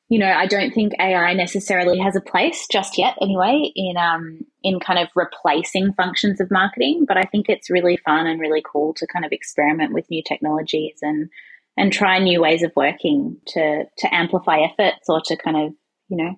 You 0.08 0.18
know, 0.18 0.32
I 0.32 0.46
don't 0.46 0.72
think 0.72 0.94
AI 0.98 1.34
necessarily 1.34 1.98
has 1.98 2.16
a 2.16 2.20
place 2.20 2.66
just 2.70 2.98
yet, 2.98 3.16
anyway, 3.20 3.70
in 3.76 3.96
um, 3.96 4.40
in 4.62 4.80
kind 4.80 4.98
of 4.98 5.08
replacing 5.14 5.92
functions 5.92 6.40
of 6.40 6.50
marketing. 6.50 7.04
But 7.06 7.16
I 7.16 7.22
think 7.22 7.48
it's 7.48 7.70
really 7.70 7.96
fun 7.98 8.26
and 8.26 8.40
really 8.40 8.62
cool 8.64 8.94
to 8.94 9.06
kind 9.06 9.24
of 9.24 9.30
experiment 9.30 9.92
with 9.92 10.10
new 10.10 10.22
technologies 10.26 10.98
and 11.02 11.28
and 11.76 11.92
try 11.92 12.18
new 12.18 12.40
ways 12.40 12.62
of 12.62 12.72
working 12.74 13.36
to 13.48 13.84
to 13.98 14.14
amplify 14.14 14.60
efforts 14.60 15.08
or 15.08 15.20
to 15.26 15.36
kind 15.36 15.56
of 15.56 15.72
you 16.08 16.16
know 16.16 16.34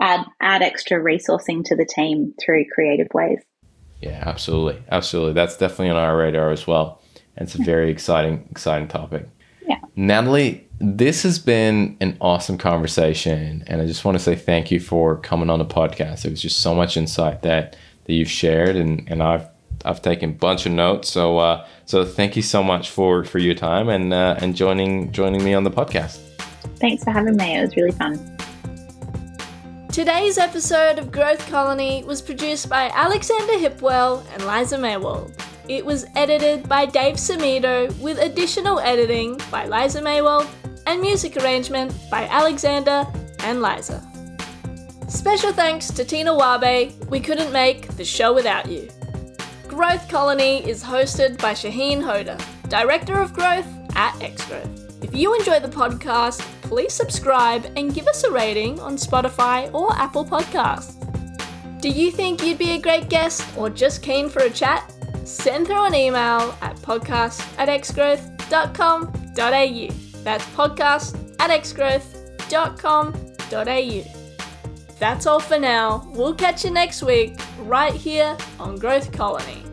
add 0.00 0.26
add 0.40 0.62
extra 0.62 0.98
resourcing 0.98 1.64
to 1.64 1.76
the 1.76 1.86
team 1.86 2.34
through 2.44 2.66
creative 2.74 3.08
ways. 3.14 3.40
Yeah, 4.00 4.22
absolutely, 4.26 4.82
absolutely. 4.90 5.32
That's 5.32 5.56
definitely 5.56 5.90
on 5.90 5.96
our 5.96 6.16
radar 6.16 6.50
as 6.50 6.66
well. 6.66 7.00
And 7.36 7.46
it's 7.48 7.54
a 7.54 7.62
very 7.62 7.90
exciting, 7.90 8.46
exciting 8.50 8.88
topic. 8.88 9.28
Yeah, 9.66 9.78
Natalie, 9.94 10.66
this 10.78 11.22
has 11.22 11.38
been 11.38 11.96
an 12.00 12.16
awesome 12.20 12.58
conversation, 12.58 13.64
and 13.66 13.80
I 13.80 13.86
just 13.86 14.04
want 14.04 14.16
to 14.16 14.22
say 14.22 14.36
thank 14.36 14.70
you 14.70 14.80
for 14.80 15.16
coming 15.16 15.50
on 15.50 15.58
the 15.58 15.64
podcast. 15.64 16.24
It 16.24 16.30
was 16.30 16.42
just 16.42 16.58
so 16.60 16.74
much 16.74 16.96
insight 16.96 17.42
that 17.42 17.76
that 18.04 18.12
you've 18.12 18.30
shared, 18.30 18.76
and 18.76 19.08
and 19.08 19.22
I've 19.22 19.48
I've 19.84 20.02
taken 20.02 20.30
a 20.30 20.34
bunch 20.34 20.66
of 20.66 20.72
notes. 20.72 21.08
So 21.08 21.38
uh, 21.38 21.66
so 21.84 22.04
thank 22.04 22.36
you 22.36 22.42
so 22.42 22.62
much 22.62 22.90
for 22.90 23.24
for 23.24 23.38
your 23.38 23.54
time 23.54 23.88
and 23.88 24.12
uh, 24.12 24.36
and 24.40 24.54
joining 24.54 25.12
joining 25.12 25.42
me 25.44 25.54
on 25.54 25.64
the 25.64 25.70
podcast. 25.70 26.18
Thanks 26.78 27.04
for 27.04 27.10
having 27.10 27.36
me. 27.36 27.56
It 27.56 27.62
was 27.62 27.76
really 27.76 27.92
fun. 27.92 28.36
Today's 29.96 30.36
episode 30.36 30.98
of 30.98 31.10
Growth 31.10 31.48
Colony 31.48 32.04
was 32.04 32.20
produced 32.20 32.68
by 32.68 32.90
Alexander 32.90 33.54
Hipwell 33.54 34.26
and 34.34 34.44
Liza 34.44 34.76
Maywald. 34.76 35.32
It 35.70 35.86
was 35.86 36.04
edited 36.14 36.68
by 36.68 36.84
Dave 36.84 37.14
Samido 37.14 37.98
with 37.98 38.18
additional 38.18 38.78
editing 38.80 39.40
by 39.50 39.64
Liza 39.64 40.02
Maywald 40.02 40.50
and 40.86 41.00
music 41.00 41.38
arrangement 41.38 41.94
by 42.10 42.26
Alexander 42.26 43.06
and 43.38 43.62
Liza. 43.62 44.06
Special 45.08 45.54
thanks 45.54 45.90
to 45.90 46.04
Tina 46.04 46.36
Wabe. 46.36 46.92
We 47.08 47.18
couldn't 47.18 47.50
make 47.50 47.88
the 47.96 48.04
show 48.04 48.34
without 48.34 48.70
you. 48.70 48.90
Growth 49.66 50.10
Colony 50.10 50.58
is 50.68 50.84
hosted 50.84 51.40
by 51.40 51.54
Shahin 51.54 52.02
Hoda, 52.02 52.38
Director 52.68 53.18
of 53.18 53.32
Growth 53.32 53.66
at 53.96 54.12
Xgrowth. 54.16 54.85
If 55.02 55.14
you 55.14 55.34
enjoy 55.34 55.60
the 55.60 55.68
podcast, 55.68 56.40
please 56.62 56.92
subscribe 56.92 57.66
and 57.76 57.94
give 57.94 58.06
us 58.06 58.24
a 58.24 58.30
rating 58.30 58.80
on 58.80 58.96
Spotify 58.96 59.72
or 59.74 59.92
Apple 59.94 60.24
Podcasts. 60.24 60.94
Do 61.80 61.90
you 61.90 62.10
think 62.10 62.42
you'd 62.42 62.58
be 62.58 62.72
a 62.72 62.80
great 62.80 63.08
guest 63.08 63.44
or 63.56 63.70
just 63.70 64.02
keen 64.02 64.28
for 64.28 64.40
a 64.40 64.50
chat? 64.50 64.92
Send 65.24 65.66
through 65.66 65.84
an 65.84 65.94
email 65.94 66.56
at 66.60 66.76
podcast 66.76 67.40
at 67.58 67.68
xgrowth.com.au. 67.68 70.22
That's 70.24 70.44
podcast 70.46 71.40
at 71.40 71.50
xgrowth.com.au. 71.62 74.12
That's 74.98 75.26
all 75.26 75.40
for 75.40 75.58
now. 75.58 76.08
We'll 76.14 76.34
catch 76.34 76.64
you 76.64 76.70
next 76.70 77.02
week, 77.02 77.38
right 77.58 77.92
here 77.92 78.34
on 78.58 78.78
Growth 78.78 79.12
Colony. 79.12 79.65